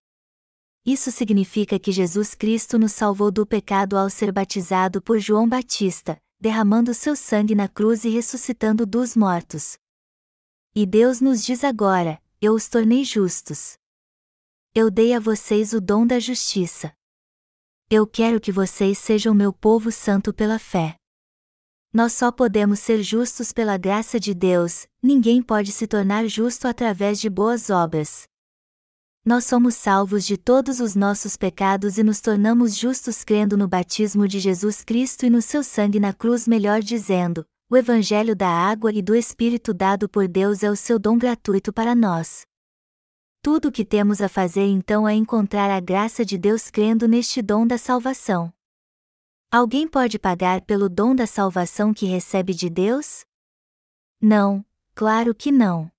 [0.87, 6.17] Isso significa que Jesus Cristo nos salvou do pecado ao ser batizado por João Batista,
[6.39, 9.77] derramando seu sangue na cruz e ressuscitando dos mortos.
[10.77, 13.77] E Deus nos diz agora: Eu os tornei justos.
[14.73, 16.93] Eu dei a vocês o dom da justiça.
[17.91, 20.95] Eu quero que vocês sejam meu povo santo pela fé.
[21.93, 27.19] Nós só podemos ser justos pela graça de Deus, ninguém pode se tornar justo através
[27.19, 28.29] de boas obras.
[29.25, 34.29] Nós somos salvos de todos os nossos pecados e nos tornamos justos crendo no batismo
[34.29, 38.93] de Jesus Cristo e no seu sangue na cruz, melhor dizendo, o Evangelho da água
[38.93, 42.47] e do Espírito dado por Deus é o seu dom gratuito para nós.
[43.43, 47.41] Tudo o que temos a fazer então é encontrar a graça de Deus crendo neste
[47.41, 48.53] dom da salvação.
[49.51, 53.25] Alguém pode pagar pelo dom da salvação que recebe de Deus?
[54.21, 54.63] Não,
[54.95, 55.91] claro que não.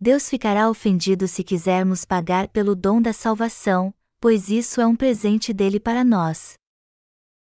[0.00, 5.52] Deus ficará ofendido se quisermos pagar pelo dom da salvação, pois isso é um presente
[5.52, 6.58] dele para nós.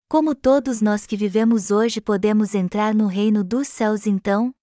[0.09, 4.53] Como todos nós que vivemos hoje podemos entrar no reino dos céus então?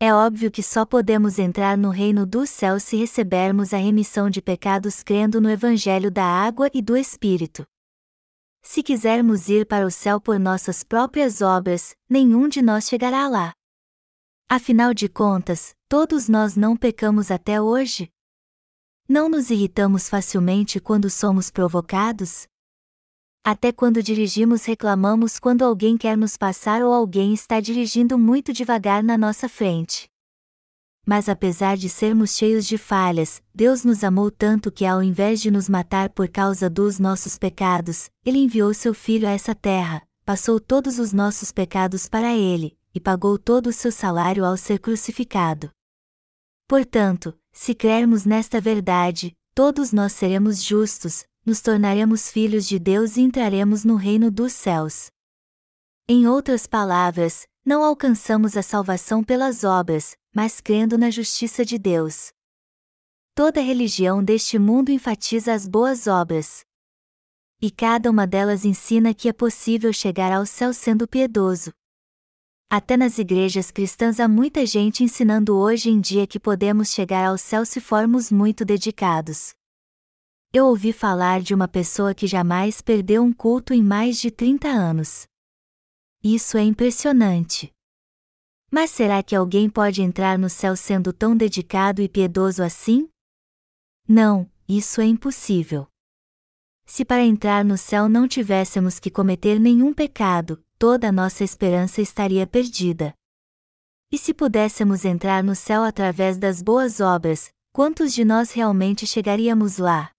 [0.00, 4.42] É óbvio que só podemos entrar no reino dos céus se recebermos a remissão de
[4.42, 7.64] pecados crendo no Evangelho da água e do Espírito.
[8.66, 13.52] Se quisermos ir para o céu por nossas próprias obras, nenhum de nós chegará lá.
[14.48, 18.10] Afinal de contas, todos nós não pecamos até hoje?
[19.06, 22.46] Não nos irritamos facilmente quando somos provocados?
[23.44, 29.04] Até quando dirigimos reclamamos quando alguém quer nos passar ou alguém está dirigindo muito devagar
[29.04, 30.08] na nossa frente.
[31.06, 35.50] Mas apesar de sermos cheios de falhas, Deus nos amou tanto que, ao invés de
[35.50, 40.58] nos matar por causa dos nossos pecados, Ele enviou seu Filho a essa terra, passou
[40.58, 45.70] todos os nossos pecados para Ele, e pagou todo o seu salário ao ser crucificado.
[46.66, 53.20] Portanto, se crermos nesta verdade, todos nós seremos justos, nos tornaremos filhos de Deus e
[53.20, 55.10] entraremos no reino dos céus.
[56.08, 62.32] Em outras palavras, não alcançamos a salvação pelas obras, mas crendo na justiça de Deus.
[63.34, 66.64] Toda religião deste mundo enfatiza as boas obras.
[67.62, 71.72] E cada uma delas ensina que é possível chegar ao céu sendo piedoso.
[72.68, 77.38] Até nas igrejas cristãs há muita gente ensinando hoje em dia que podemos chegar ao
[77.38, 79.54] céu se formos muito dedicados.
[80.52, 84.68] Eu ouvi falar de uma pessoa que jamais perdeu um culto em mais de 30
[84.68, 85.26] anos.
[86.22, 87.73] Isso é impressionante.
[88.74, 93.08] Mas será que alguém pode entrar no céu sendo tão dedicado e piedoso assim?
[94.08, 95.86] Não, isso é impossível.
[96.84, 102.02] Se para entrar no céu não tivéssemos que cometer nenhum pecado, toda a nossa esperança
[102.02, 103.14] estaria perdida.
[104.10, 109.78] E se pudéssemos entrar no céu através das boas obras, quantos de nós realmente chegaríamos
[109.78, 110.10] lá?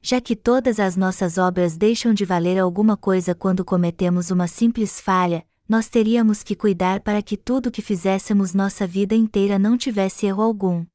[0.00, 4.98] Já que todas as nossas obras deixam de valer alguma coisa quando cometemos uma simples
[4.98, 10.26] falha, nós teríamos que cuidar para que tudo que fizéssemos nossa vida inteira não tivesse
[10.26, 10.86] erro algum.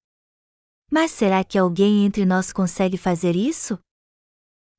[0.90, 3.78] Mas será que alguém entre nós consegue fazer isso?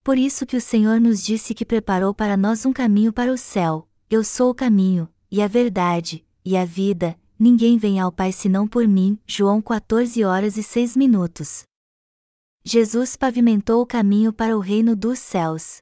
[0.03, 3.39] Por isso que o Senhor nos disse que preparou para nós um caminho para o
[3.39, 3.89] céu.
[4.11, 8.69] Eu sou o caminho, e a verdade, e a vida, ninguém vem ao Pai senão
[8.69, 9.19] por mim.
[9.27, 11.63] João 14 horas e 6 minutos.
[12.65, 15.79] Jesus pavimentou o caminho para o reino dos céus.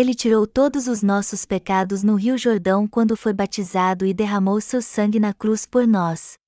[0.00, 4.80] Ele tirou todos os nossos pecados no Rio Jordão quando foi batizado e derramou seu
[4.80, 6.38] sangue na cruz por nós.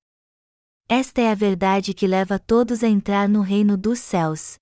[0.89, 4.55] Esta é a verdade que leva todos a entrar no reino dos céus.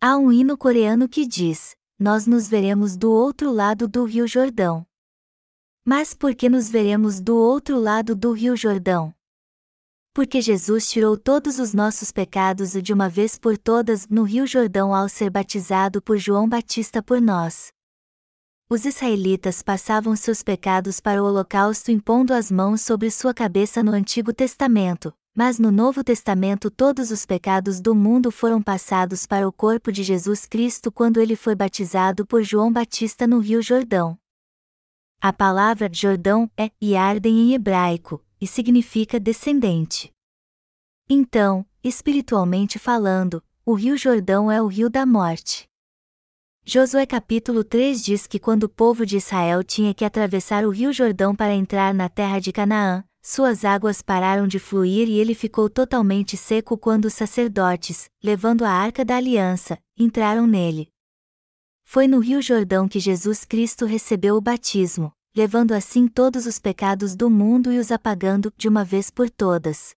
[0.00, 4.86] Há um hino coreano que diz: Nós nos veremos do outro lado do Rio Jordão.
[5.84, 9.12] Mas por que nos veremos do outro lado do Rio Jordão?
[10.14, 14.94] Porque Jesus tirou todos os nossos pecados de uma vez por todas no Rio Jordão
[14.94, 17.76] ao ser batizado por João Batista por nós.
[18.70, 23.92] Os israelitas passavam seus pecados para o holocausto impondo as mãos sobre sua cabeça no
[23.92, 29.52] Antigo Testamento, mas no Novo Testamento todos os pecados do mundo foram passados para o
[29.52, 34.18] corpo de Jesus Cristo quando ele foi batizado por João Batista no Rio Jordão.
[35.18, 40.12] A palavra Jordão é Yarden em hebraico, e significa descendente.
[41.08, 45.67] Então, espiritualmente falando, o Rio Jordão é o rio da morte.
[46.70, 50.92] Josué capítulo 3 diz que quando o povo de Israel tinha que atravessar o Rio
[50.92, 55.70] Jordão para entrar na terra de Canaã, suas águas pararam de fluir e ele ficou
[55.70, 60.90] totalmente seco quando os sacerdotes, levando a arca da aliança, entraram nele.
[61.84, 67.16] Foi no Rio Jordão que Jesus Cristo recebeu o batismo, levando assim todos os pecados
[67.16, 69.96] do mundo e os apagando de uma vez por todas.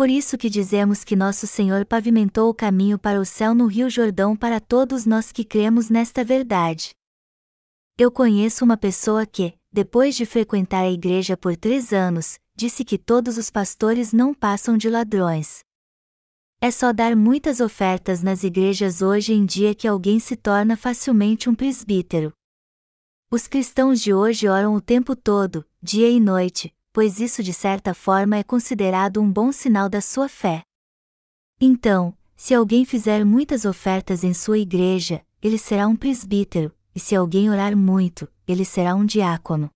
[0.00, 3.90] Por isso que dizemos que nosso Senhor pavimentou o caminho para o céu no Rio
[3.90, 6.94] Jordão para todos nós que cremos nesta verdade.
[7.98, 12.96] Eu conheço uma pessoa que, depois de frequentar a igreja por três anos, disse que
[12.96, 15.58] todos os pastores não passam de ladrões.
[16.62, 21.50] É só dar muitas ofertas nas igrejas hoje em dia que alguém se torna facilmente
[21.50, 22.32] um presbítero.
[23.30, 27.94] Os cristãos de hoje oram o tempo todo, dia e noite, pois isso de certa
[27.94, 30.62] forma é considerado um bom sinal da sua fé.
[31.60, 37.14] Então, se alguém fizer muitas ofertas em sua igreja, ele será um presbítero, e se
[37.14, 39.70] alguém orar muito, ele será um diácono.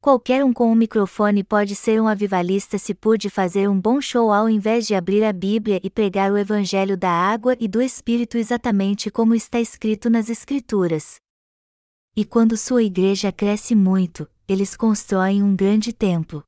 [0.00, 4.30] Qualquer um com um microfone pode ser um avivalista se pude fazer um bom show
[4.30, 8.36] ao invés de abrir a Bíblia e pregar o Evangelho da água e do Espírito
[8.36, 11.16] exatamente como está escrito nas Escrituras.
[12.14, 16.44] E quando sua igreja cresce muito, eles constroem um grande templo.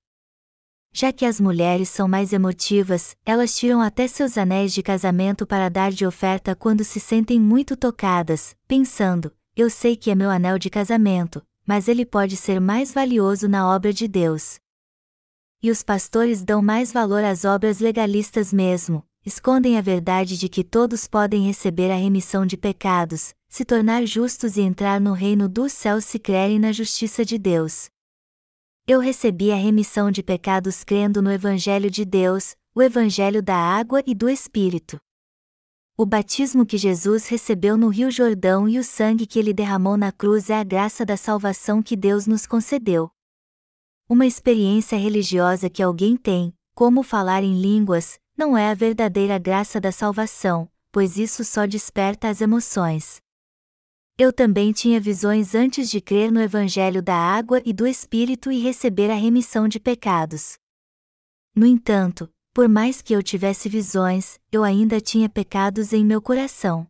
[0.92, 5.68] Já que as mulheres são mais emotivas, elas tiram até seus anéis de casamento para
[5.68, 10.58] dar de oferta quando se sentem muito tocadas, pensando: eu sei que é meu anel
[10.58, 14.58] de casamento, mas ele pode ser mais valioso na obra de Deus.
[15.62, 20.62] E os pastores dão mais valor às obras legalistas mesmo, escondem a verdade de que
[20.62, 25.72] todos podem receber a remissão de pecados, se tornar justos e entrar no reino dos
[25.72, 27.88] céus se crerem na justiça de Deus.
[28.86, 34.02] Eu recebi a remissão de pecados crendo no Evangelho de Deus, o Evangelho da água
[34.06, 34.98] e do Espírito.
[35.96, 40.12] O batismo que Jesus recebeu no Rio Jordão e o sangue que ele derramou na
[40.12, 43.10] cruz é a graça da salvação que Deus nos concedeu.
[44.06, 49.80] Uma experiência religiosa que alguém tem, como falar em línguas, não é a verdadeira graça
[49.80, 53.24] da salvação, pois isso só desperta as emoções.
[54.18, 58.58] Eu também tinha visões antes de crer no Evangelho da água e do Espírito e
[58.58, 60.56] receber a remissão de pecados.
[61.54, 66.86] No entanto, por mais que eu tivesse visões, eu ainda tinha pecados em meu coração.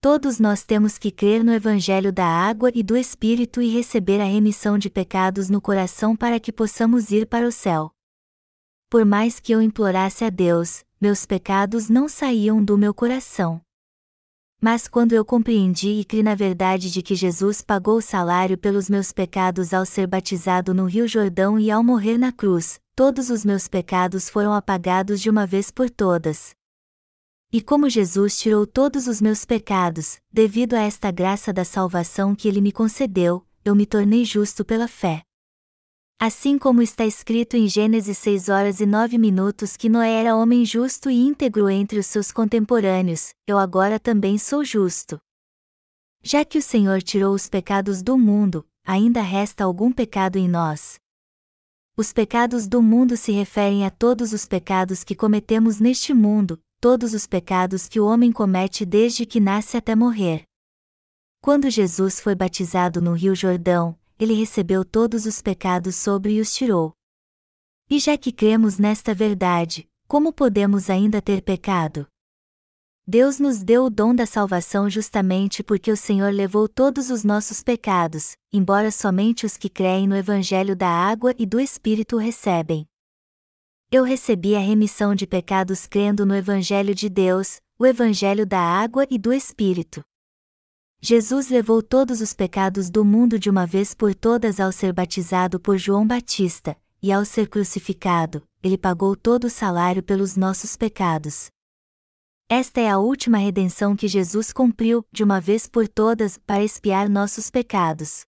[0.00, 4.24] Todos nós temos que crer no Evangelho da água e do Espírito e receber a
[4.24, 7.92] remissão de pecados no coração para que possamos ir para o céu.
[8.90, 13.64] Por mais que eu implorasse a Deus, meus pecados não saíam do meu coração.
[14.60, 18.88] Mas quando eu compreendi e criei na verdade de que Jesus pagou o salário pelos
[18.88, 23.44] meus pecados ao ser batizado no Rio Jordão e ao morrer na cruz, todos os
[23.44, 26.54] meus pecados foram apagados de uma vez por todas.
[27.52, 32.48] E como Jesus tirou todos os meus pecados, devido a esta graça da salvação que
[32.48, 35.25] ele me concedeu, eu me tornei justo pela fé.
[36.18, 40.64] Assim como está escrito em Gênesis 6 horas e 9 minutos que Noé era homem
[40.64, 45.18] justo e íntegro entre os seus contemporâneos, eu agora também sou justo.
[46.22, 50.98] Já que o Senhor tirou os pecados do mundo, ainda resta algum pecado em nós.
[51.98, 57.12] Os pecados do mundo se referem a todos os pecados que cometemos neste mundo, todos
[57.12, 60.44] os pecados que o homem comete desde que nasce até morrer.
[61.42, 66.54] Quando Jesus foi batizado no Rio Jordão, ele recebeu todos os pecados sobre e os
[66.54, 66.92] tirou.
[67.88, 72.06] E já que cremos nesta verdade, como podemos ainda ter pecado?
[73.08, 77.62] Deus nos deu o dom da salvação justamente porque o Senhor levou todos os nossos
[77.62, 82.84] pecados, embora somente os que creem no Evangelho da água e do Espírito recebem.
[83.92, 89.06] Eu recebi a remissão de pecados crendo no Evangelho de Deus, o Evangelho da água
[89.08, 90.02] e do Espírito.
[91.08, 95.60] Jesus levou todos os pecados do mundo de uma vez por todas ao ser batizado
[95.60, 101.46] por João Batista, e ao ser crucificado, ele pagou todo o salário pelos nossos pecados.
[102.48, 107.08] Esta é a última redenção que Jesus cumpriu, de uma vez por todas, para expiar
[107.08, 108.24] nossos pecados.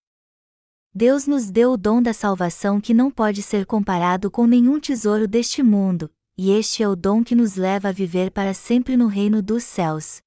[0.95, 5.27] Deus nos deu o dom da salvação que não pode ser comparado com nenhum tesouro
[5.27, 9.09] deste mundo, e este é o dom que nos leva a viver para sempre no
[9.09, 10.23] reino dos céus.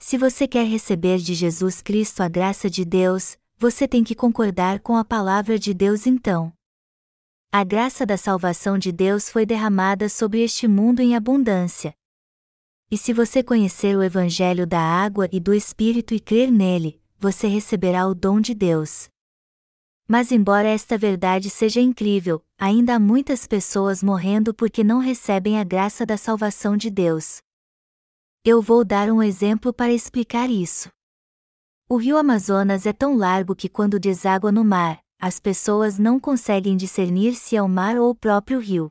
[0.00, 4.78] Se você quer receber de Jesus Cristo a graça de Deus, você tem que concordar
[4.78, 6.52] com a palavra de Deus então.
[7.52, 11.92] A graça da salvação de Deus foi derramada sobre este mundo em abundância.
[12.90, 17.48] E se você conhecer o Evangelho da água e do Espírito e crer nele, você
[17.48, 19.08] receberá o dom de Deus.
[20.06, 25.64] Mas, embora esta verdade seja incrível, ainda há muitas pessoas morrendo porque não recebem a
[25.64, 27.42] graça da salvação de Deus.
[28.50, 30.88] Eu vou dar um exemplo para explicar isso.
[31.86, 36.74] O rio Amazonas é tão largo que quando deságua no mar, as pessoas não conseguem
[36.74, 38.90] discernir se é o mar ou o próprio rio.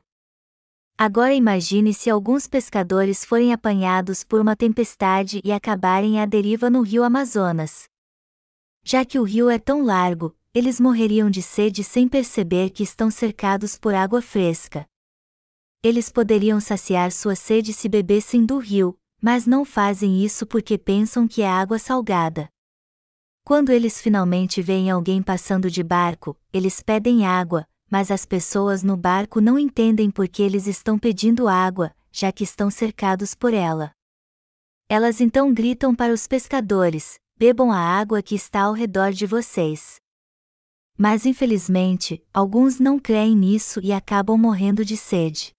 [0.96, 6.80] Agora imagine se alguns pescadores forem apanhados por uma tempestade e acabarem à deriva no
[6.82, 7.88] rio Amazonas.
[8.84, 13.10] Já que o rio é tão largo, eles morreriam de sede sem perceber que estão
[13.10, 14.86] cercados por água fresca.
[15.82, 21.26] Eles poderiam saciar sua sede se bebessem do rio, mas não fazem isso porque pensam
[21.26, 22.48] que é água salgada.
[23.44, 28.96] Quando eles finalmente veem alguém passando de barco, eles pedem água, mas as pessoas no
[28.96, 33.90] barco não entendem por que eles estão pedindo água, já que estão cercados por ela.
[34.88, 39.96] Elas então gritam para os pescadores: bebam a água que está ao redor de vocês.
[40.96, 45.52] Mas infelizmente, alguns não creem nisso e acabam morrendo de sede.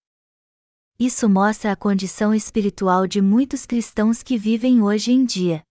[1.00, 5.62] Isso mostra a condição espiritual de muitos cristãos que vivem hoje em dia.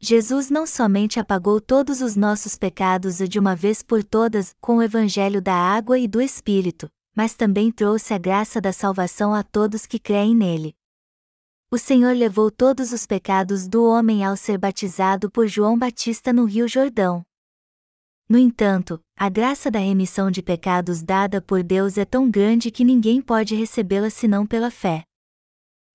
[0.00, 4.82] Jesus não somente apagou todos os nossos pecados de uma vez por todas com o
[4.82, 9.84] evangelho da água e do Espírito, mas também trouxe a graça da salvação a todos
[9.84, 10.74] que creem nele.
[11.70, 16.46] O Senhor levou todos os pecados do homem ao ser batizado por João Batista no
[16.46, 17.22] Rio Jordão.
[18.30, 22.84] No entanto, a graça da remissão de pecados dada por Deus é tão grande que
[22.84, 25.02] ninguém pode recebê-la senão pela fé.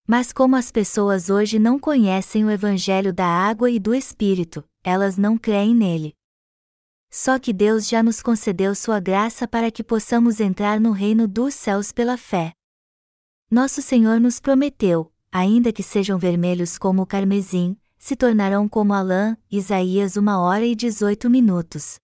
[0.06, 5.18] Mas como as pessoas hoje não conhecem o Evangelho da água e do Espírito, elas
[5.18, 6.14] não creem nele.
[7.10, 11.54] Só que Deus já nos concedeu sua graça para que possamos entrar no reino dos
[11.54, 12.52] céus pela fé.
[13.50, 19.02] Nosso Senhor nos prometeu, ainda que sejam vermelhos como o carmesim, se tornarão como a
[19.02, 21.98] lã, Isaías 1 hora e 18 minutos.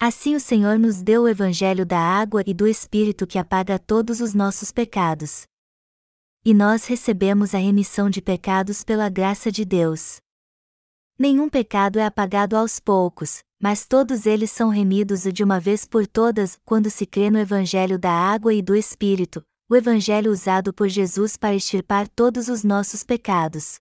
[0.00, 4.20] Assim o Senhor nos deu o Evangelho da água e do Espírito que apaga todos
[4.20, 5.42] os nossos pecados.
[6.44, 10.18] E nós recebemos a remissão de pecados pela graça de Deus.
[11.18, 16.06] Nenhum pecado é apagado aos poucos, mas todos eles são remidos de uma vez por
[16.06, 20.88] todas quando se crê no Evangelho da água e do Espírito, o Evangelho usado por
[20.88, 23.80] Jesus para extirpar todos os nossos pecados.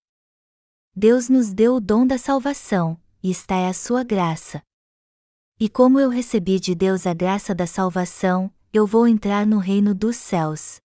[0.96, 4.64] Deus nos deu o dom da salvação, e está é a sua graça.
[5.60, 9.96] E como eu recebi de Deus a graça da salvação, eu vou entrar no reino
[9.96, 10.78] dos céus.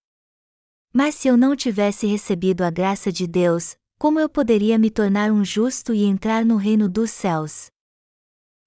[0.90, 5.30] Mas se eu não tivesse recebido a graça de Deus, como eu poderia me tornar
[5.30, 7.66] um justo e entrar no reino dos céus?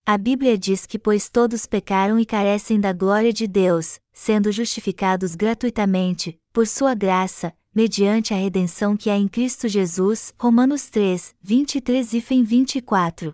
[0.06, 5.34] A Bíblia diz que pois todos pecaram e carecem da glória de Deus, sendo justificados
[5.34, 10.36] gratuitamente, por sua graça, mediante a redenção que há em Cristo Jesus.
[10.38, 13.34] Romanos 3, 23 e 24.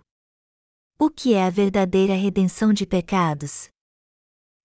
[1.04, 3.68] O que é a verdadeira redenção de pecados?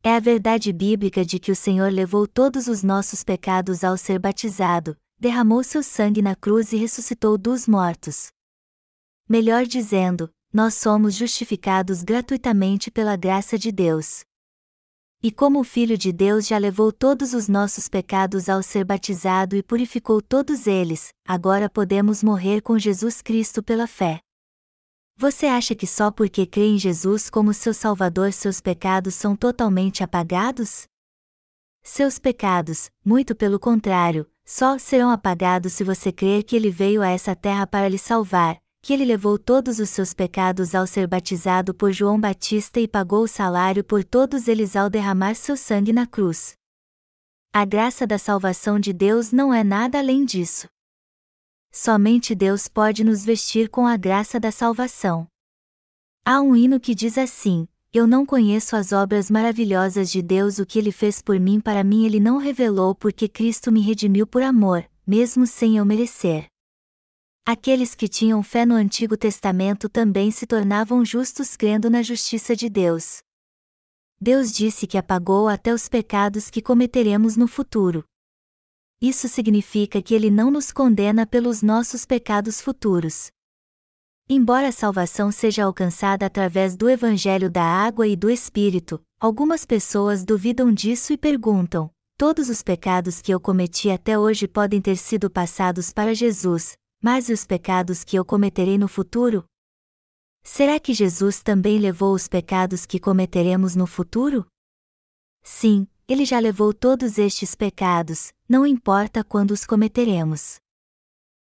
[0.03, 4.19] É a verdade bíblica de que o Senhor levou todos os nossos pecados ao ser
[4.19, 8.27] batizado, derramou seu sangue na cruz e ressuscitou dos mortos.
[9.27, 14.21] Melhor dizendo, nós somos justificados gratuitamente pela graça de Deus.
[15.23, 19.55] E como o Filho de Deus já levou todos os nossos pecados ao ser batizado
[19.55, 24.21] e purificou todos eles, agora podemos morrer com Jesus Cristo pela fé.
[25.19, 30.03] Você acha que só porque crê em Jesus como seu Salvador seus pecados são totalmente
[30.03, 30.85] apagados?
[31.81, 37.09] Seus pecados, muito pelo contrário, só serão apagados se você crer que ele veio a
[37.09, 41.73] essa terra para lhe salvar, que ele levou todos os seus pecados ao ser batizado
[41.73, 46.05] por João Batista e pagou o salário por todos eles ao derramar seu sangue na
[46.05, 46.53] cruz.
[47.51, 50.67] A graça da salvação de Deus não é nada além disso.
[51.79, 55.27] Somente Deus pode nos vestir com a graça da salvação.
[56.25, 60.65] Há um hino que diz assim: eu não conheço as obras maravilhosas de Deus, o
[60.65, 64.41] que ele fez por mim para mim ele não revelou porque Cristo me redimiu por
[64.41, 66.47] amor, mesmo sem eu merecer.
[67.45, 72.69] Aqueles que tinham fé no Antigo Testamento também se tornavam justos crendo na justiça de
[72.69, 73.19] Deus.
[74.19, 78.03] Deus disse que apagou até os pecados que cometeremos no futuro.
[79.01, 83.27] Isso significa que Ele não nos condena pelos nossos pecados futuros.
[84.27, 90.25] Embora a salvação seja alcançada através do Evangelho da água e do Espírito, algumas pessoas
[90.25, 95.29] duvidam disso e perguntam: todos os pecados que eu cometi até hoje podem ter sido
[95.29, 99.45] passados para Jesus, mas e os pecados que eu cometerei no futuro?
[100.43, 104.45] Será que Jesus também levou os pecados que cometeremos no futuro?
[105.43, 110.55] Sim, ele já levou todos estes pecados, não importa quando os cometeremos.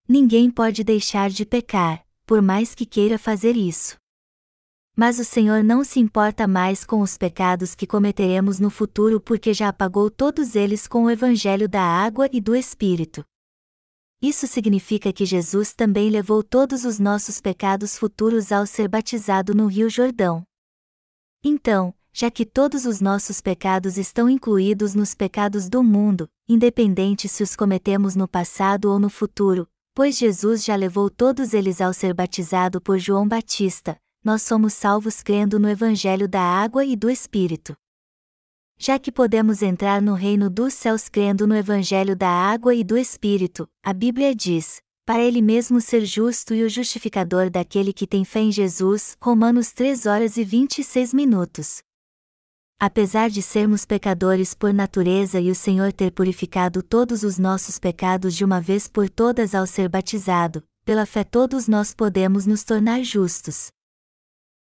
[0.07, 3.97] Ninguém pode deixar de pecar, por mais que queira fazer isso.
[4.95, 9.55] Mas o Senhor não se importa mais com os pecados que cometeremos no futuro porque
[9.55, 13.25] já apagou todos eles com o Evangelho da água e do Espírito.
[14.21, 19.67] Isso significa que Jesus também levou todos os nossos pecados futuros ao ser batizado no
[19.67, 20.45] Rio Jordão.
[21.43, 27.43] Então, já que todos os nossos pecados estão incluídos nos pecados do mundo, independente se
[27.43, 32.15] os cometemos no passado ou no futuro, Pois Jesus já levou todos eles ao ser
[32.15, 37.75] batizado por João Batista, nós somos salvos crendo no Evangelho da água e do Espírito.
[38.79, 42.97] Já que podemos entrar no reino dos céus crendo no Evangelho da água e do
[42.97, 48.25] Espírito, a Bíblia diz: para ele mesmo ser justo e o justificador daquele que tem
[48.25, 49.15] fé em Jesus.
[49.21, 51.83] Romanos 3 horas e 26 minutos.
[52.85, 58.35] Apesar de sermos pecadores por natureza e o Senhor ter purificado todos os nossos pecados
[58.35, 63.05] de uma vez por todas ao ser batizado, pela fé todos nós podemos nos tornar
[63.05, 63.71] justos.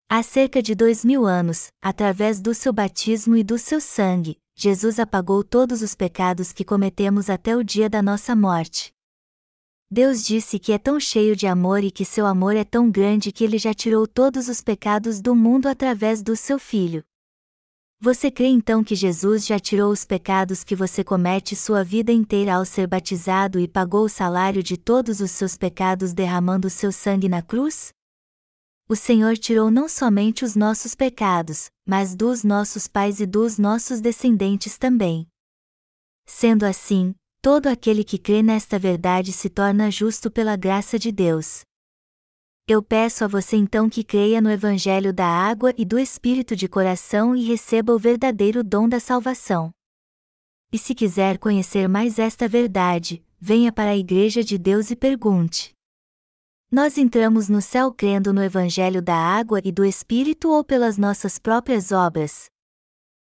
[0.09, 5.01] Há cerca de dois mil anos, através do seu batismo e do seu sangue, Jesus
[5.01, 8.93] apagou todos os pecados que cometemos até o dia da nossa morte.
[9.91, 13.33] Deus disse que é tão cheio de amor e que seu amor é tão grande
[13.33, 17.03] que ele já tirou todos os pecados do mundo através do seu Filho.
[18.05, 22.57] Você crê então que Jesus já tirou os pecados que você comete sua vida inteira
[22.57, 27.28] ao ser batizado e pagou o salário de todos os seus pecados derramando seu sangue
[27.28, 27.92] na cruz?
[28.88, 34.00] O Senhor tirou não somente os nossos pecados, mas dos nossos pais e dos nossos
[34.00, 35.28] descendentes também.
[36.26, 41.62] Sendo assim, todo aquele que crê nesta verdade se torna justo pela graça de Deus.
[42.69, 46.69] Eu peço a você então que creia no Evangelho da água e do Espírito de
[46.69, 49.73] coração e receba o verdadeiro dom da salvação.
[50.73, 55.75] E se quiser conhecer mais esta verdade, venha para a Igreja de Deus e pergunte:
[56.71, 61.41] Nós entramos no céu crendo no Evangelho da água e do Espírito ou pelas nossas
[61.41, 62.47] próprias obras?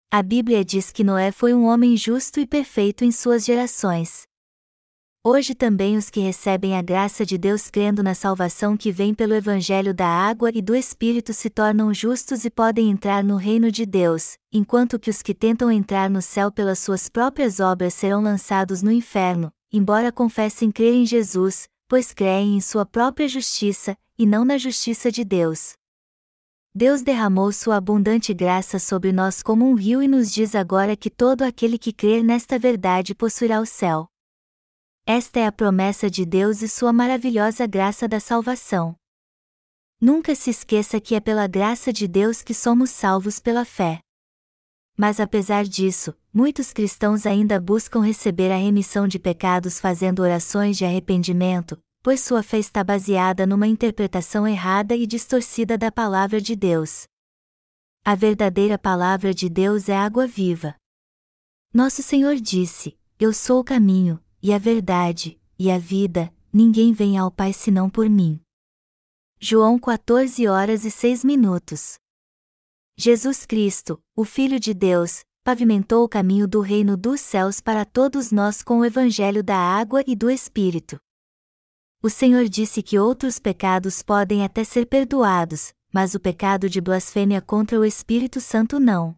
[0.08, 4.25] A Bíblia diz que Noé foi um homem justo e perfeito em suas gerações.
[5.28, 9.34] Hoje também os que recebem a graça de Deus crendo na salvação que vem pelo
[9.34, 13.84] Evangelho da água e do Espírito se tornam justos e podem entrar no reino de
[13.84, 18.82] Deus, enquanto que os que tentam entrar no céu pelas suas próprias obras serão lançados
[18.82, 24.44] no inferno, embora confessem crer em Jesus, pois creem em sua própria justiça, e não
[24.44, 25.72] na justiça de Deus.
[26.72, 31.10] Deus derramou sua abundante graça sobre nós como um rio e nos diz agora que
[31.10, 34.08] todo aquele que crer nesta verdade possuirá o céu.
[35.08, 38.96] Esta é a promessa de Deus e sua maravilhosa graça da salvação.
[40.00, 44.00] Nunca se esqueça que é pela graça de Deus que somos salvos pela fé.
[44.96, 50.84] Mas apesar disso, muitos cristãos ainda buscam receber a remissão de pecados fazendo orações de
[50.84, 57.04] arrependimento, pois sua fé está baseada numa interpretação errada e distorcida da palavra de Deus.
[58.04, 60.74] A verdadeira palavra de Deus é água viva.
[61.72, 67.18] Nosso Senhor disse: Eu sou o caminho, e a verdade, e a vida, ninguém vem
[67.18, 68.40] ao Pai senão por mim.
[69.38, 71.98] João 14 horas e 6 minutos.
[72.96, 78.32] Jesus Cristo, o Filho de Deus, pavimentou o caminho do reino dos céus para todos
[78.32, 80.98] nós com o Evangelho da água e do Espírito.
[82.02, 87.40] O Senhor disse que outros pecados podem até ser perdoados, mas o pecado de blasfêmia
[87.40, 89.16] contra o Espírito Santo não.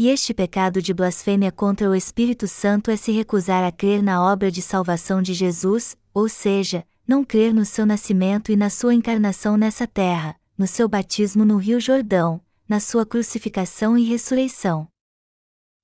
[0.00, 4.24] E este pecado de blasfêmia contra o Espírito Santo é se recusar a crer na
[4.24, 8.94] obra de salvação de Jesus, ou seja, não crer no seu nascimento e na sua
[8.94, 14.86] encarnação nessa terra, no seu batismo no Rio Jordão, na sua crucificação e ressurreição.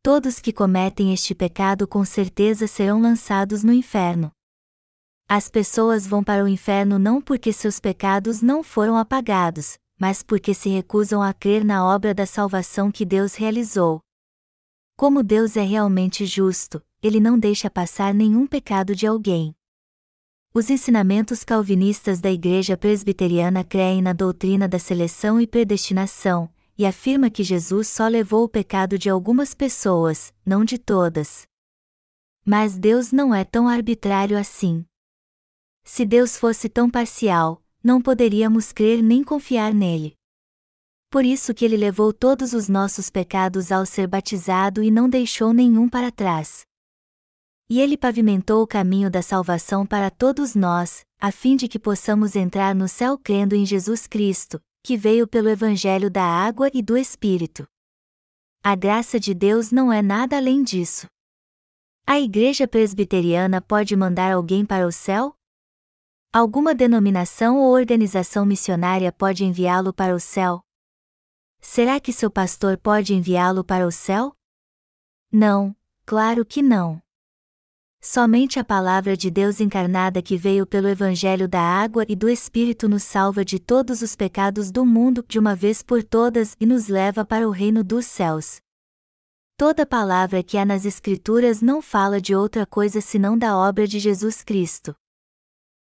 [0.01, 4.31] Todos que cometem este pecado com certeza serão lançados no inferno.
[5.29, 10.53] As pessoas vão para o inferno não porque seus pecados não foram apagados, mas porque
[10.55, 14.01] se recusam a crer na obra da salvação que Deus realizou.
[14.97, 19.55] Como Deus é realmente justo, ele não deixa passar nenhum pecado de alguém.
[20.53, 27.29] Os ensinamentos calvinistas da Igreja Presbiteriana creem na doutrina da seleção e predestinação, e afirma
[27.29, 31.47] que Jesus só levou o pecado de algumas pessoas, não de todas.
[32.45, 34.85] Mas Deus não é tão arbitrário assim.
[35.83, 40.17] Se Deus fosse tão parcial, não poderíamos crer nem confiar nele.
[41.11, 45.53] Por isso que ele levou todos os nossos pecados ao ser batizado e não deixou
[45.53, 46.63] nenhum para trás.
[47.69, 52.35] E ele pavimentou o caminho da salvação para todos nós, a fim de que possamos
[52.35, 56.97] entrar no céu crendo em Jesus Cristo, que veio pelo Evangelho da água e do
[56.97, 57.67] Espírito.
[58.63, 61.07] A graça de Deus não é nada além disso.
[62.07, 65.35] A Igreja Presbiteriana pode mandar alguém para o céu?
[66.37, 70.65] Alguma denominação ou organização missionária pode enviá-lo para o céu?
[71.61, 74.35] Será que seu pastor pode enviá-lo para o céu?
[75.31, 77.01] Não, claro que não.
[78.03, 82.89] Somente a palavra de Deus encarnada que veio pelo Evangelho da água e do Espírito
[82.89, 86.89] nos salva de todos os pecados do mundo de uma vez por todas e nos
[86.89, 88.57] leva para o reino dos céus.
[89.57, 94.01] Toda palavra que há nas Escrituras não fala de outra coisa senão da obra de
[94.01, 94.97] Jesus Cristo.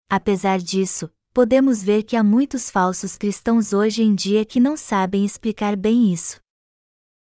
[0.08, 5.24] Apesar disso, podemos ver que há muitos falsos cristãos hoje em dia que não sabem
[5.24, 6.40] explicar bem isso.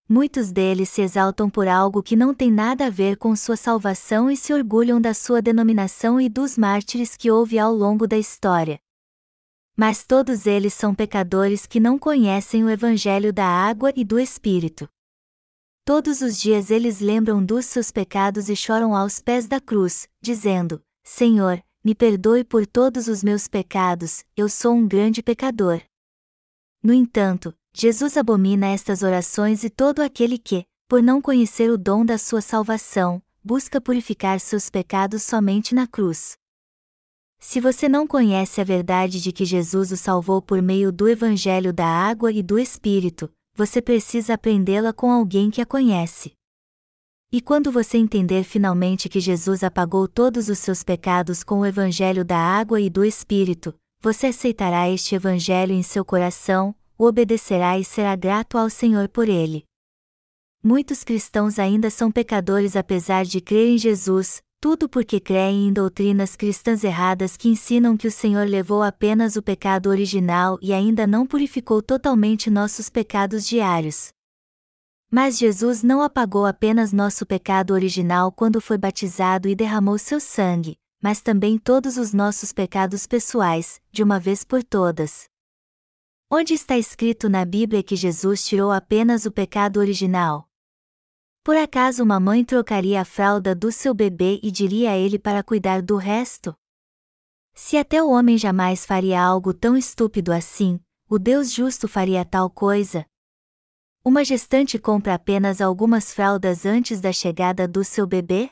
[0.07, 4.31] Muitos deles se exaltam por algo que não tem nada a ver com sua salvação
[4.31, 8.79] e se orgulham da sua denominação e dos mártires que houve ao longo da história.
[9.75, 14.87] Mas todos eles são pecadores que não conhecem o Evangelho da água e do Espírito.
[15.83, 20.81] Todos os dias eles lembram dos seus pecados e choram aos pés da cruz, dizendo:
[21.03, 25.79] Senhor, me perdoe por todos os meus pecados, eu sou um grande pecador.
[26.83, 32.03] No entanto, Jesus abomina estas orações e todo aquele que, por não conhecer o dom
[32.03, 36.35] da sua salvação, busca purificar seus pecados somente na cruz.
[37.39, 41.71] Se você não conhece a verdade de que Jesus o salvou por meio do Evangelho
[41.71, 46.36] da água e do Espírito, você precisa aprendê-la com alguém que a conhece.
[47.29, 52.23] E quando você entender finalmente que Jesus apagou todos os seus pecados com o Evangelho
[52.23, 57.83] da água e do Espírito, você aceitará este Evangelho em seu coração, o obedecerá e
[57.83, 59.65] será grato ao Senhor por ele.
[60.63, 66.35] Muitos cristãos ainda são pecadores apesar de crer em Jesus, tudo porque creem em doutrinas
[66.35, 71.27] cristãs erradas que ensinam que o Senhor levou apenas o pecado original e ainda não
[71.27, 74.15] purificou totalmente nossos pecados diários.
[75.09, 80.77] Mas Jesus não apagou apenas nosso pecado original quando foi batizado e derramou seu sangue,
[81.01, 85.29] mas também todos os nossos pecados pessoais, de uma vez por todas.
[86.29, 90.49] Onde está escrito na Bíblia que Jesus tirou apenas o pecado original?
[91.41, 95.41] Por acaso uma mãe trocaria a fralda do seu bebê e diria a ele para
[95.41, 96.53] cuidar do resto?
[97.53, 102.49] Se até o homem jamais faria algo tão estúpido assim, o Deus justo faria tal
[102.49, 103.05] coisa?
[104.07, 108.49] Uma gestante compra apenas algumas fraldas antes da chegada do seu bebê?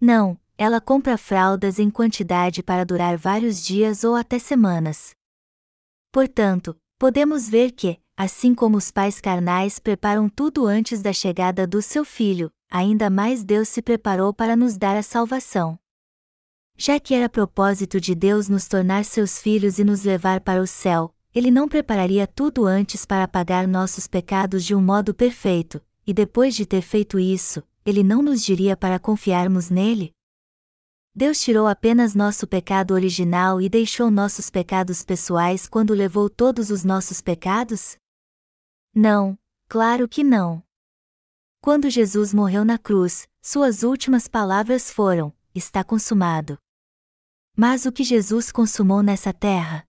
[0.00, 5.10] Não, ela compra fraldas em quantidade para durar vários dias ou até semanas.
[6.10, 11.82] Portanto, podemos ver que, assim como os pais carnais preparam tudo antes da chegada do
[11.82, 15.78] seu filho, ainda mais Deus se preparou para nos dar a salvação.
[16.78, 20.66] Já que era propósito de Deus nos tornar seus filhos e nos levar para o
[20.66, 26.14] céu, ele não prepararia tudo antes para pagar nossos pecados de um modo perfeito, e
[26.14, 30.14] depois de ter feito isso, ele não nos diria para confiarmos nele?
[31.14, 36.82] Deus tirou apenas nosso pecado original e deixou nossos pecados pessoais quando levou todos os
[36.84, 37.98] nossos pecados?
[38.94, 40.62] Não, claro que não.
[41.60, 46.56] Quando Jesus morreu na cruz, suas últimas palavras foram: Está consumado.
[47.54, 49.85] Mas o que Jesus consumou nessa terra?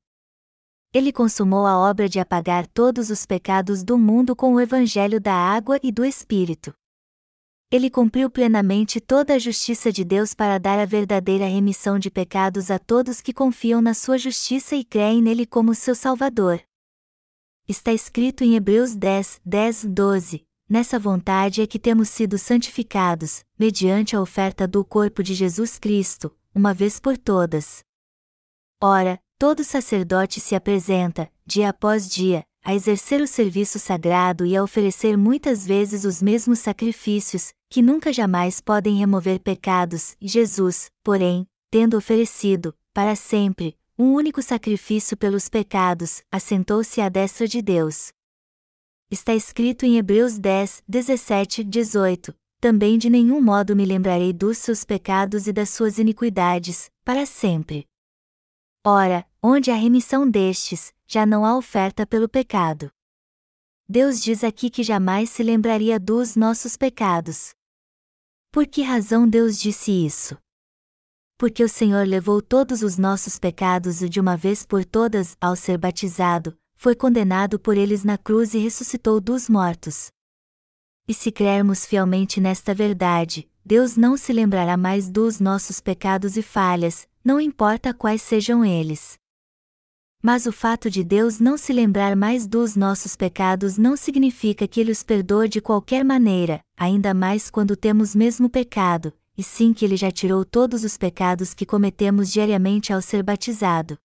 [0.94, 5.34] Ele consumou a obra de apagar todos os pecados do mundo com o Evangelho da
[5.34, 6.74] água e do Espírito.
[7.70, 12.72] Ele cumpriu plenamente toda a justiça de Deus para dar a verdadeira remissão de pecados
[12.72, 16.62] a todos que confiam na sua justiça e creem nele como seu Salvador.
[17.68, 24.16] Está escrito em Hebreus 10, 10, 12: Nessa vontade é que temos sido santificados, mediante
[24.16, 27.84] a oferta do corpo de Jesus Cristo, uma vez por todas.
[28.82, 34.64] Ora, todo sacerdote se apresenta, dia após dia, a exercer o serviço sagrado e a
[34.64, 41.96] oferecer muitas vezes os mesmos sacrifícios, que nunca jamais podem remover pecados, Jesus, porém, tendo
[41.96, 48.12] oferecido, para sempre, um único sacrifício pelos pecados, assentou-se à destra de Deus.
[49.10, 54.84] Está escrito em Hebreus 10, 17, 18: Também de nenhum modo me lembrarei dos seus
[54.84, 57.88] pecados e das suas iniquidades, para sempre.
[58.90, 62.90] Ora, onde há remissão destes, já não há oferta pelo pecado.
[63.86, 67.50] Deus diz aqui que jamais se lembraria dos nossos pecados.
[68.50, 70.38] Por que razão Deus disse isso?
[71.38, 75.58] Porque o Senhor levou todos os nossos pecados e de uma vez por todas, ao
[75.58, 80.08] ser batizado, foi condenado por eles na cruz e ressuscitou dos mortos.
[81.06, 86.42] E se crermos fielmente nesta verdade, Deus não se lembrará mais dos nossos pecados e
[86.42, 89.20] falhas, não importa quais sejam eles.
[90.24, 94.80] Mas o fato de Deus não se lembrar mais dos nossos pecados não significa que
[94.80, 99.84] Ele os perdoe de qualquer maneira, ainda mais quando temos mesmo pecado, e sim que
[99.84, 103.98] Ele já tirou todos os pecados que cometemos diariamente ao ser batizado.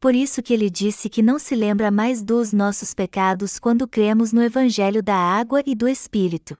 [0.00, 4.32] Por isso que Ele disse que não se lembra mais dos nossos pecados quando cremos
[4.32, 6.56] no Evangelho da água e do Espírito.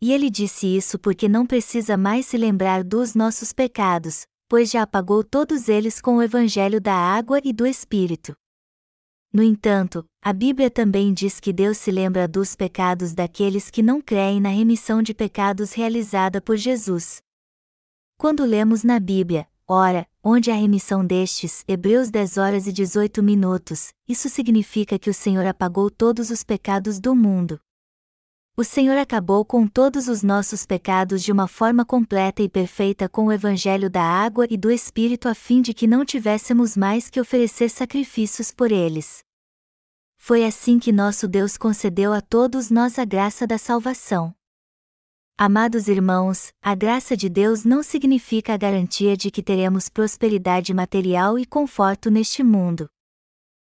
[0.00, 4.82] E Ele disse isso porque não precisa mais se lembrar dos nossos pecados, pois já
[4.82, 8.34] apagou todos eles com o evangelho da água e do Espírito.
[9.30, 14.00] No entanto, a Bíblia também diz que Deus se lembra dos pecados daqueles que não
[14.00, 17.20] creem na remissão de pecados realizada por Jesus.
[18.16, 23.92] Quando lemos na Bíblia, ora, onde a remissão destes, Hebreus 10 horas e 18 minutos,
[24.08, 27.60] isso significa que o Senhor apagou todos os pecados do mundo.
[28.60, 33.26] O Senhor acabou com todos os nossos pecados de uma forma completa e perfeita com
[33.26, 37.20] o Evangelho da água e do Espírito a fim de que não tivéssemos mais que
[37.20, 39.22] oferecer sacrifícios por eles.
[40.16, 44.34] Foi assim que nosso Deus concedeu a todos nós a graça da salvação.
[45.38, 51.38] Amados irmãos, a graça de Deus não significa a garantia de que teremos prosperidade material
[51.38, 52.90] e conforto neste mundo.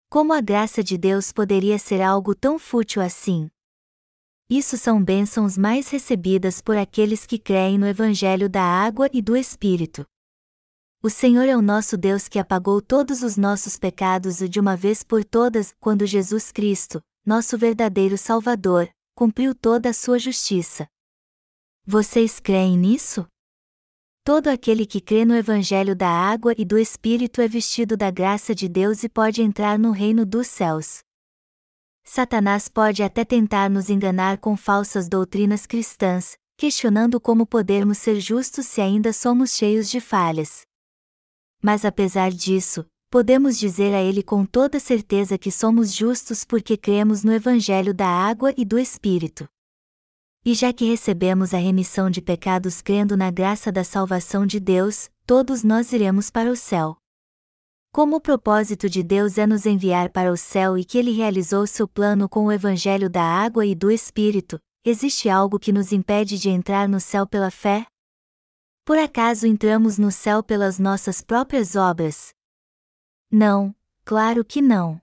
[0.09, 3.49] Como a graça de Deus poderia ser algo tão fútil assim?
[4.55, 9.35] Isso são bênçãos mais recebidas por aqueles que creem no Evangelho da água e do
[9.35, 10.05] Espírito.
[11.01, 15.01] O Senhor é o nosso Deus que apagou todos os nossos pecados de uma vez
[15.01, 20.87] por todas, quando Jesus Cristo, nosso verdadeiro Salvador, cumpriu toda a sua justiça.
[21.83, 23.25] Vocês creem nisso?
[24.23, 28.53] Todo aquele que crê no Evangelho da água e do Espírito é vestido da graça
[28.53, 31.02] de Deus e pode entrar no reino dos céus.
[32.03, 38.67] Satanás pode até tentar nos enganar com falsas doutrinas cristãs, questionando como podermos ser justos
[38.67, 40.63] se ainda somos cheios de falhas.
[41.61, 47.23] Mas apesar disso, podemos dizer a ele com toda certeza que somos justos porque cremos
[47.23, 49.47] no Evangelho da água e do Espírito.
[50.45, 55.09] E já que recebemos a remissão de pecados crendo na graça da salvação de Deus,
[55.25, 56.97] todos nós iremos para o céu.
[57.93, 61.67] Como o propósito de Deus é nos enviar para o céu e que ele realizou
[61.67, 66.39] seu plano com o Evangelho da água e do Espírito, existe algo que nos impede
[66.39, 67.85] de entrar no céu pela fé?
[68.83, 72.33] Por acaso entramos no céu pelas nossas próprias obras?
[73.31, 74.99] Não, claro que não.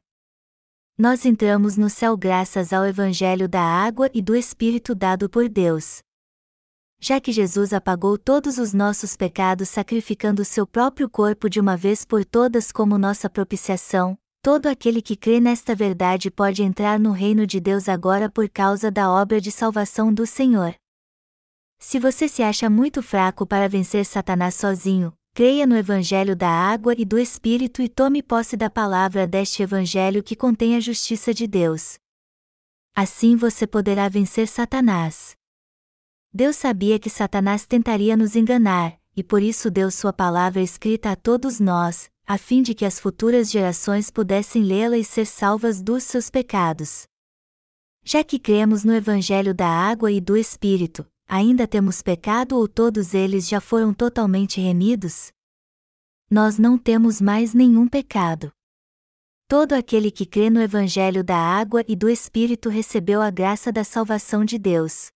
[0.99, 6.03] Nós entramos no céu graças ao Evangelho da água e do Espírito dado por Deus.
[7.03, 12.05] Já que Jesus apagou todos os nossos pecados sacrificando seu próprio corpo de uma vez
[12.05, 17.47] por todas como nossa propiciação, todo aquele que crê nesta verdade pode entrar no reino
[17.47, 20.75] de Deus agora por causa da obra de salvação do Senhor.
[21.79, 26.95] Se você se acha muito fraco para vencer Satanás sozinho, creia no Evangelho da água
[26.99, 31.47] e do Espírito e tome posse da palavra deste Evangelho que contém a justiça de
[31.47, 31.99] Deus.
[32.95, 35.40] Assim você poderá vencer Satanás.
[36.33, 41.17] Deus sabia que Satanás tentaria nos enganar, e por isso deu sua palavra escrita a
[41.17, 46.05] todos nós, a fim de que as futuras gerações pudessem lê-la e ser salvas dos
[46.05, 47.03] seus pecados.
[48.05, 53.13] Já que cremos no Evangelho da água e do Espírito, ainda temos pecado ou todos
[53.13, 55.33] eles já foram totalmente remidos?
[56.31, 58.53] Nós não temos mais nenhum pecado.
[59.49, 63.83] Todo aquele que crê no Evangelho da água e do Espírito recebeu a graça da
[63.83, 65.11] salvação de Deus.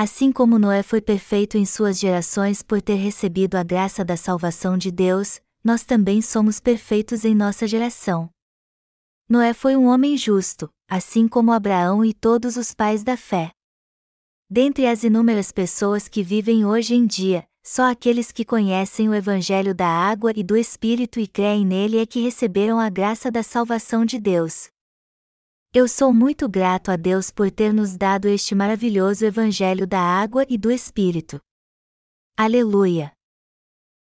[0.00, 4.78] Assim como Noé foi perfeito em suas gerações por ter recebido a graça da salvação
[4.78, 8.30] de Deus, nós também somos perfeitos em nossa geração.
[9.28, 13.50] Noé foi um homem justo, assim como Abraão e todos os pais da fé.
[14.48, 19.74] Dentre as inúmeras pessoas que vivem hoje em dia, só aqueles que conhecem o Evangelho
[19.74, 24.04] da água e do Espírito e creem nele é que receberam a graça da salvação
[24.04, 24.70] de Deus.
[25.74, 30.46] Eu sou muito grato a Deus por ter nos dado este maravilhoso Evangelho da água
[30.48, 31.38] e do Espírito.
[32.38, 33.12] Aleluia!